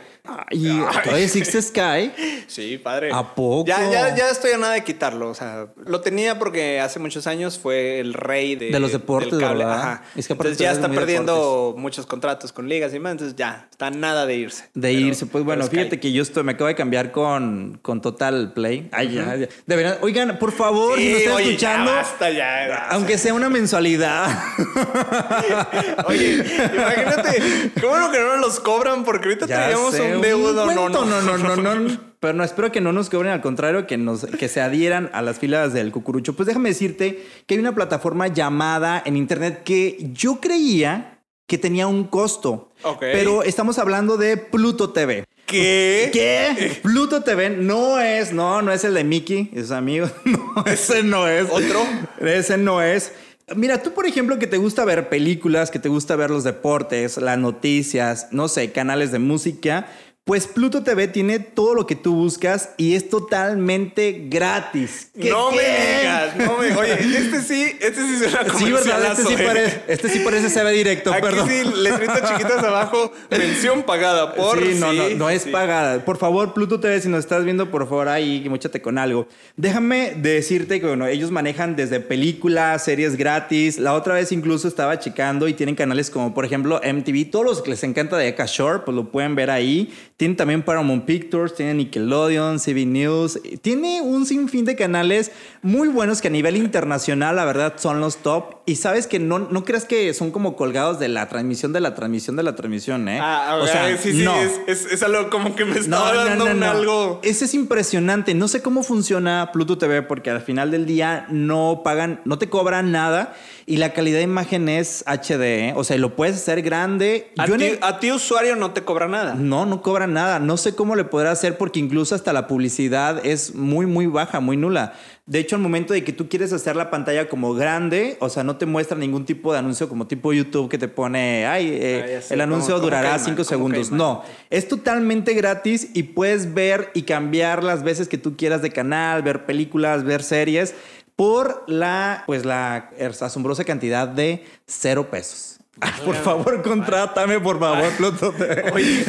[0.50, 2.10] Y todavía existe Sky.
[2.46, 3.10] Sí, padre.
[3.12, 3.66] ¿A poco?
[3.66, 5.28] Ya, ya, ya estoy a nada de quitarlo.
[5.28, 9.32] O sea, lo tenía porque hace muchos años fue el rey de, De los deportes,
[9.32, 9.64] del cable.
[9.66, 9.80] ¿verdad?
[9.82, 10.02] Ajá.
[10.16, 13.12] Es que aparte entonces ya está perdiendo muchos contratos con ligas y más.
[13.12, 14.64] Entonces ya está nada de irse.
[14.72, 18.00] De Pero- irse, pues bueno, fíjate que yo estoy, me acabo de cambiar con, con
[18.00, 18.88] Total Play.
[18.92, 19.48] Ay, ya, ya.
[19.66, 22.86] Deberían, oigan, por favor, si Sí, nos están oye, ya escuchando, basta ya.
[22.88, 24.26] aunque sea una mensualidad.
[26.06, 26.44] Oye,
[26.74, 30.66] imagínate, qué bueno que no nos los cobran porque ahorita Ya traíamos sé, un deudo.
[30.66, 32.00] No, no, no, no, no, no.
[32.20, 35.20] Pero no, espero que no nos cobren, al contrario, que, nos, que se adhieran a
[35.20, 36.34] las filas del cucurucho.
[36.34, 41.86] Pues déjame decirte que hay una plataforma llamada en internet que yo creía que tenía
[41.86, 42.72] un costo.
[42.82, 43.00] Ok.
[43.00, 45.24] Pero estamos hablando de Pluto TV.
[45.46, 46.08] ¿Qué?
[46.12, 46.80] ¿Qué?
[46.82, 50.08] Pluto TV no es, no, no es el de Mickey, es amigo.
[50.24, 51.48] No, ese no es.
[51.50, 51.84] ¿Otro?
[52.20, 53.12] Ese no es.
[53.54, 57.18] Mira, tú, por ejemplo, que te gusta ver películas, que te gusta ver los deportes,
[57.18, 59.86] las noticias, no sé, canales de música,
[60.24, 65.10] pues Pluto TV tiene todo lo que tú buscas y es totalmente gratis.
[65.20, 66.74] ¿Qué- No me digas, no me.
[66.74, 69.12] Oye, este sí, este sí suena como Sí, ¿verdad?
[69.12, 71.46] Este sí, parece, este sí parece CB directo, Aquí perdón.
[71.48, 74.58] sí, letritas chiquitas abajo, mención pagada por.
[74.62, 75.50] Sí, no, no, sí, no es sí.
[75.50, 76.02] pagada.
[76.06, 79.28] Por favor, Pluto TV, si nos estás viendo, por favor, ahí, mochate con algo.
[79.58, 83.78] Déjame decirte que, bueno, ellos manejan desde películas, series gratis.
[83.78, 87.30] La otra vez incluso estaba checando y tienen canales como, por ejemplo, MTV.
[87.30, 89.92] Todos los que les encanta de Eka Shore, pues lo pueden ver ahí.
[90.16, 93.40] Tienen también Paramount Pictures, tienen Nickelodeon, CB News.
[93.62, 98.18] Tiene un sinfín de canales muy buenos que a nivel internacional, la verdad, son los
[98.18, 98.58] top.
[98.64, 101.96] Y sabes que no, no creas que son como colgados de la transmisión, de la
[101.96, 103.18] transmisión, de la transmisión, ¿eh?
[103.20, 104.36] Ah, o sea, sí, sí, no.
[104.36, 107.18] es, es, es algo como que me estaba dando un algo.
[107.24, 108.34] Ese es impresionante.
[108.34, 112.48] No sé cómo funciona Pluto TV porque al final del día no pagan, no te
[112.48, 113.34] cobran nada
[113.66, 115.68] y la calidad de imagen es HD.
[115.68, 115.72] ¿eh?
[115.76, 117.32] O sea, lo puedes hacer grande.
[117.38, 119.34] A, ti, el- a ti, usuario, no te cobra nada.
[119.34, 120.38] no, no cobra nada.
[120.38, 124.40] No sé cómo le podrá hacer porque incluso hasta la publicidad es muy, muy baja,
[124.40, 124.94] muy nula.
[125.26, 128.44] De hecho, al momento de que tú quieres hacer la pantalla como grande, o sea,
[128.44, 132.20] no te muestra ningún tipo de anuncio como tipo YouTube que te pone, ay, eh,
[132.20, 133.90] Ah, el anuncio como- durará cinco segundos.
[133.90, 138.68] No, es totalmente gratis y puedes ver y cambiar las veces que tú quieras de
[138.70, 140.74] canal, ver películas, ver series
[141.16, 142.90] por la, pues la
[143.20, 145.58] asombrosa cantidad de cero pesos.
[145.80, 148.70] Ay, por favor, contrátame, por favor, Pluto TV.
[148.72, 149.04] Oye,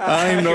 [0.00, 0.52] Ay, no.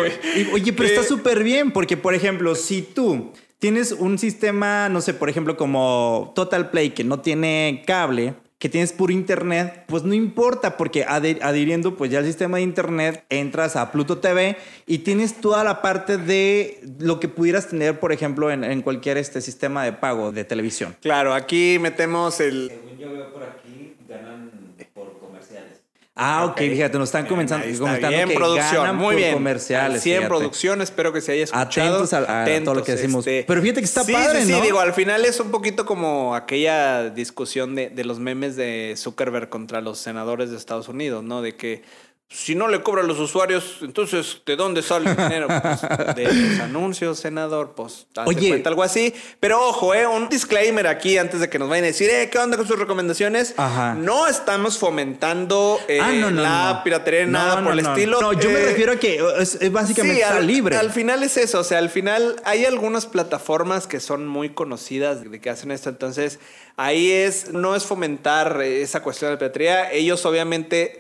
[0.53, 5.13] Oye, pero está súper bien, porque, por ejemplo, si tú tienes un sistema, no sé,
[5.13, 8.35] por ejemplo, como Total Play, que no tiene cable,
[8.65, 13.23] que tienes puro internet, pues no importa, porque adhiriendo pues ya al sistema de internet,
[13.29, 14.57] entras a Pluto TV
[14.87, 19.17] y tienes toda la parte de lo que pudieras tener, por ejemplo, en, en cualquier
[19.17, 20.95] este sistema de pago de televisión.
[20.99, 22.71] claro, aquí metemos el.
[22.97, 24.49] yo veo por aquí, ganan
[24.95, 25.81] por comerciales.
[26.17, 26.57] Ah, ok, Ok.
[26.59, 29.33] fíjate, nos están comenzando, Ahí está, bien, que producción, ganan muy por bien.
[29.33, 30.01] comerciales.
[30.01, 30.27] 100 fíjate.
[30.29, 31.95] producción, espero que se haya escuchado.
[31.95, 33.25] Atentos a- a todo lo que decimos.
[33.25, 34.61] Pero fíjate que está sí, padre, sí, sí, ¿no?
[34.61, 39.49] digo, al final es un poquito como aquella discusión de, de los memes de Zuckerberg
[39.49, 41.41] contra los senadores de Estados Unidos, ¿no?
[41.41, 41.83] De que
[42.27, 45.47] si no le cobran a los usuarios, entonces, ¿de dónde sale el dinero?
[45.47, 48.49] Pues, de los anuncios, senador, pues, Oye.
[48.49, 49.13] cuenta algo así.
[49.39, 50.07] Pero ojo, ¿eh?
[50.07, 52.29] Un disclaimer aquí antes de que nos vayan a decir, ¿eh?
[52.31, 53.53] ¿Qué onda con sus recomendaciones?
[53.57, 53.93] Ajá.
[53.93, 56.83] No estamos fomentando eh, Ah, no, no, la no.
[56.83, 58.19] piratería, nada por el estilo.
[58.19, 60.75] No, yo me Eh, refiero a que es, es básicamente Sí, al, libre.
[60.77, 65.29] Al final es eso, o sea, al final hay algunas plataformas que son muy conocidas
[65.29, 66.39] de que hacen esto, entonces
[66.75, 70.99] ahí es, no es fomentar esa cuestión de piratería, ellos obviamente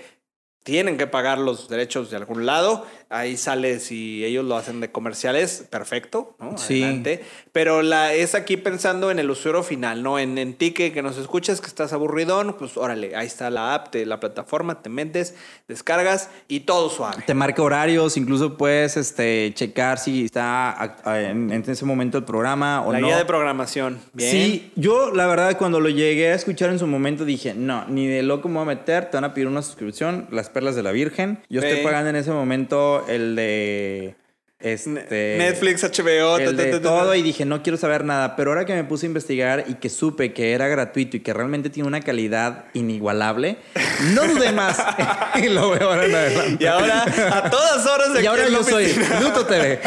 [0.65, 4.91] tienen que pagar los derechos de algún lado, ahí sale si ellos lo hacen de
[4.91, 6.57] comerciales, perfecto, ¿no?
[6.57, 6.83] Sí.
[6.83, 7.23] Adelante.
[7.51, 10.19] Pero la, es aquí pensando en el usuario final, ¿no?
[10.19, 13.73] En, en ti que, que nos escuchas, que estás aburridón, pues órale, ahí está la
[13.73, 15.35] app la plataforma, te metes,
[15.67, 17.23] descargas y todo suave.
[17.25, 22.85] Te marca horarios, incluso puedes este, checar si está en, en ese momento el programa
[22.85, 23.07] o la no.
[23.07, 23.99] guía de programación.
[24.13, 24.31] Bien.
[24.31, 28.07] Sí, yo la verdad cuando lo llegué a escuchar en su momento dije, no, ni
[28.07, 30.83] de loco me voy a meter, te van a pedir una suscripción, las perlas de
[30.83, 31.39] la Virgen.
[31.49, 34.15] Yo estoy pagando en ese momento el de
[34.73, 38.35] este Netflix, HBO, el ta, ta, de ta, todo y dije no quiero saber nada
[38.35, 41.33] pero ahora que me puse a investigar y que supe que era gratuito y que
[41.33, 43.57] realmente tiene una calidad inigualable
[44.13, 44.77] no dudé más
[45.35, 48.63] y lo veo ahora en adelante Y ahora, a todas horas de y ahora yo
[48.63, 49.79] soy Luto TV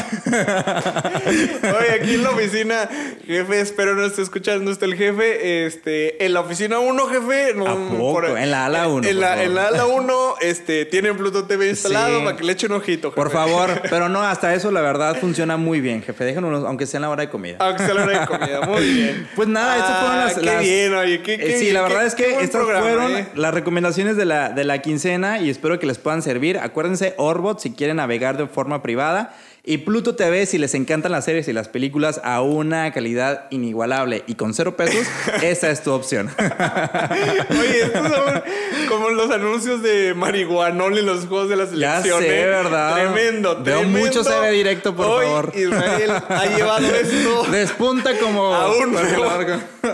[1.63, 2.89] Oye, aquí en la oficina,
[3.27, 5.67] jefe, espero no esté escuchando esto el jefe.
[5.67, 7.55] Este, en la oficina 1, jefe.
[7.55, 8.37] No, ¿A poco?
[8.37, 9.45] En la ala uno, En por la, favor.
[9.45, 12.25] en la ala 1, este, tienen Pluto TV instalado Sí.
[12.25, 13.17] para que le eche un ojito, jefe.
[13.21, 16.25] Por favor, pero no, hasta eso eso, la verdad, funciona muy bien, jefe.
[16.25, 17.57] Déjanos, aunque sea en la hora de comida.
[17.61, 19.29] Aunque sea la hora de comida, muy bien.
[19.37, 21.81] Pues nada, estas fueron Ah, las- Qué las- bien, oye, qué, Eh, qué- sí, la
[21.81, 23.29] qué- verdad es qué que buen estas programa, fueron eh.
[23.35, 26.59] las recomendaciones de la, de la quincena y espero que les puedan servir.
[26.59, 29.35] Acuérdense, Orbot, si quieren navegar de forma privada.
[29.71, 34.25] Y Pluto TV, si les encantan las series y las películas a una calidad inigualable
[34.27, 35.07] y con cero pesos,
[35.43, 36.31] esa es tu opción.
[37.51, 38.43] Oye, estos son
[38.89, 42.23] como los anuncios de marihuanol en los juegos de la Ya selección.
[42.23, 42.47] sé, ¿eh?
[42.47, 42.95] ¿verdad?
[42.95, 43.99] Tremendo, Veo tremendo.
[44.07, 45.53] mucho CB directo, por Hoy favor.
[45.55, 49.31] Israel ha llevado esto Despunta como A un nuevo-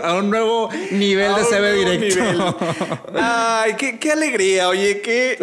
[0.03, 2.23] a un nuevo nivel a de CB directo.
[2.23, 2.41] nivel.
[3.21, 5.37] Ay, qué, qué alegría, oye, qué.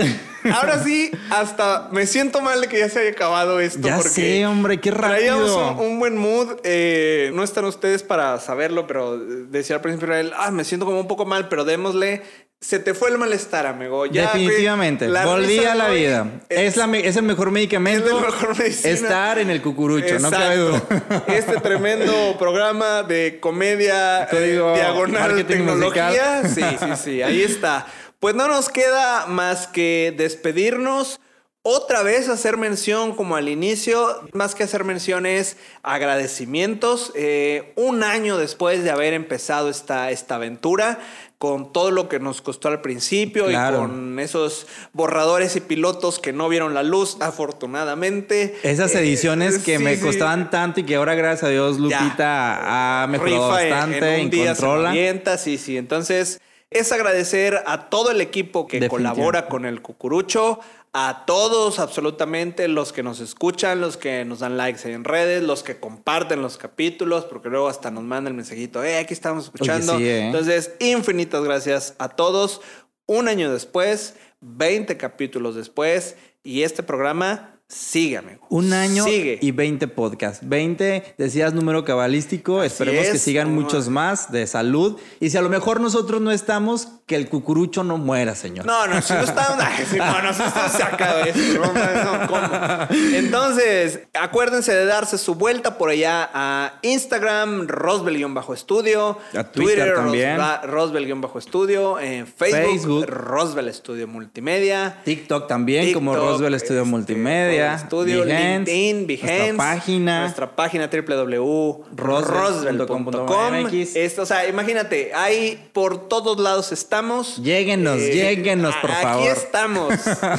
[0.53, 3.80] Ahora sí, hasta me siento mal de que ya se haya acabado esto.
[3.86, 5.72] Ya porque sé, hombre, qué Traíamos rápido.
[5.84, 6.57] un, un buen mood.
[6.64, 11.09] eh, no están ustedes para saberlo, pero decía al principio ah, me siento como un
[11.09, 12.22] poco mal, pero démosle.
[12.61, 14.07] Se te fue el malestar, amigo.
[14.07, 15.09] Ya, Definitivamente.
[15.09, 16.26] la Volví a la hoy vida.
[16.49, 18.07] Es, la me- es el mejor medicamento.
[18.07, 18.90] Es la mejor medicina.
[18.95, 20.76] Estar en el cucurucho, no cabe duda.
[20.88, 21.24] Exacto.
[21.32, 26.43] Este tremendo programa de comedia eh, digo, diagonal tecnología.
[26.45, 26.55] musical.
[26.55, 27.84] Sí, sí, sí, ahí está.
[28.23, 31.18] Pues no nos queda más que despedirnos.
[31.64, 37.11] Otra vez hacer mención como al inicio, más que hacer menciones, agradecimientos.
[37.16, 41.01] Eh, un año después de haber empezado esta, esta aventura,
[41.39, 43.79] con todo lo que nos costó al principio Claro.
[43.79, 48.57] y con esos borradores y pilotos que no vieron la luz, afortunadamente.
[48.62, 50.01] Esas Eh, ediciones que sí, me sí.
[50.03, 54.31] costaban tanto y que ahora, gracias a Dios, Lupita ha mejorado Rifa bastante, en un
[54.31, 55.39] día se controla.
[55.39, 55.77] sí, sí.
[55.77, 56.41] Entonces,
[56.75, 60.61] es agradecer a todo el equipo que colabora con el Cucurucho,
[60.93, 65.62] a todos absolutamente los que nos escuchan, los que nos dan likes en redes, los
[65.62, 69.97] que comparten los capítulos, porque luego hasta nos mandan el mensajito, eh, aquí estamos escuchando.
[69.97, 70.27] sí, ¿eh?
[70.27, 72.61] Entonces, infinitas gracias a todos.
[73.07, 78.41] Un año después, 20 capítulos después, y este programa sigue, amigo.
[78.51, 79.39] Un año Sigue.
[79.41, 80.47] y 20 podcasts.
[80.47, 82.62] 20, decías número cabalístico.
[82.62, 83.61] Esperemos que sigan No.
[83.61, 84.99] muchos más de salud.
[85.20, 88.65] Y si a lo mejor nosotros no estamos, que el cucurucho no muera, señor.
[88.65, 89.43] No, no, si no está.
[89.97, 91.63] No, no, si acaba esto.
[91.63, 92.89] No.
[93.17, 99.19] Entonces, acuérdense de darse su vuelta por allá a Instagram, Roswell-estudio.
[99.37, 100.39] A Twitter también.
[100.65, 102.01] Roswell-estudio.
[102.01, 103.07] En Facebook, Facebook.
[103.07, 104.99] Roswell Estudio Multimedia.
[105.05, 107.73] TikTok también, como Roswell Estudio este, Multimedia.
[107.73, 110.21] Roswell Studio, Behance, LinkedIn, Behance, Nuestra página.
[110.21, 113.67] Nuestra página www.roswell.com.
[113.95, 116.73] Esto, O sea, imagínate, ahí por todos lados
[117.03, 117.39] estamos.
[117.39, 119.29] Eh, Lléguenos, lléguenos, por aquí favor.
[119.29, 119.95] estamos.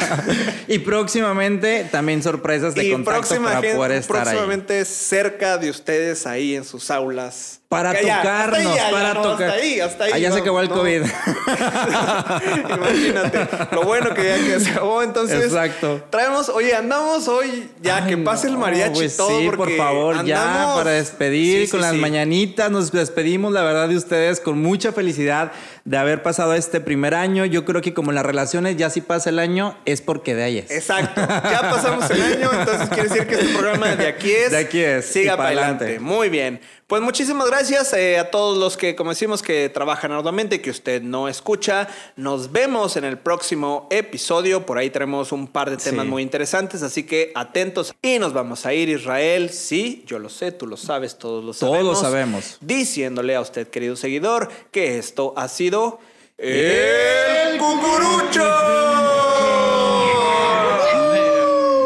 [0.67, 4.23] y próximamente también sorpresas de y contacto próxima para poder estar ahí.
[4.23, 7.59] próximamente cerca de ustedes ahí en sus aulas.
[7.73, 9.49] Para hasta tocarnos, ahí, para no, tocar.
[9.49, 10.11] Hasta ahí, hasta ahí.
[10.13, 10.75] Ah, ya se acabó el no.
[10.75, 11.01] COVID.
[12.69, 13.47] Imagínate.
[13.71, 15.01] Lo bueno que ya que se acabó.
[15.01, 16.05] Entonces, Exacto.
[16.11, 19.39] traemos, oye, andamos hoy ya Ay, que pase el no, mariachi pues todo.
[19.39, 22.69] Sí, por favor, ya para despedir Sí, sí, con las mañanitas.
[22.69, 25.51] Nos despedimos, la verdad, de ustedes con mucha felicidad
[25.85, 27.45] de haber pasado este primer año.
[27.45, 30.43] Yo creo que como en las relaciones ya si pasa el año es porque de
[30.43, 30.71] ahí es.
[30.71, 31.21] Exacto.
[31.53, 34.51] Ya pasamos el año, entonces quiere decir que este programa de aquí es.
[34.51, 35.85] De aquí es, Siga para adelante.
[35.85, 35.99] adelante.
[35.99, 36.61] Muy bien.
[36.93, 41.01] Pues muchísimas gracias eh, a todos los que, como decimos, que trabajan arduamente, que usted
[41.01, 41.87] no escucha.
[42.17, 44.63] Nos vemos en el próximo episodio.
[44.63, 46.11] Por ahí tenemos un par de temas Sí.
[46.11, 47.95] muy interesantes, así que atentos.
[47.99, 49.49] Y nos vamos a ir, Israel.
[49.49, 51.81] Sí, yo lo sé, tú lo sabes, todos lo sabemos.
[51.81, 52.57] Todos sabemos.
[52.61, 55.99] Diciéndole a usted, querido seguidor, que esto ha sido.
[56.37, 58.43] ¡El Cucurucho!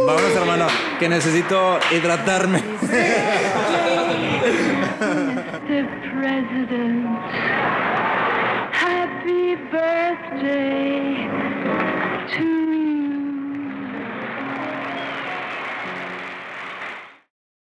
[0.05, 0.68] Vámonos, hermano,
[0.99, 2.62] que necesito hidratarme.
[10.38, 11.30] Birthday
[12.36, 12.66] to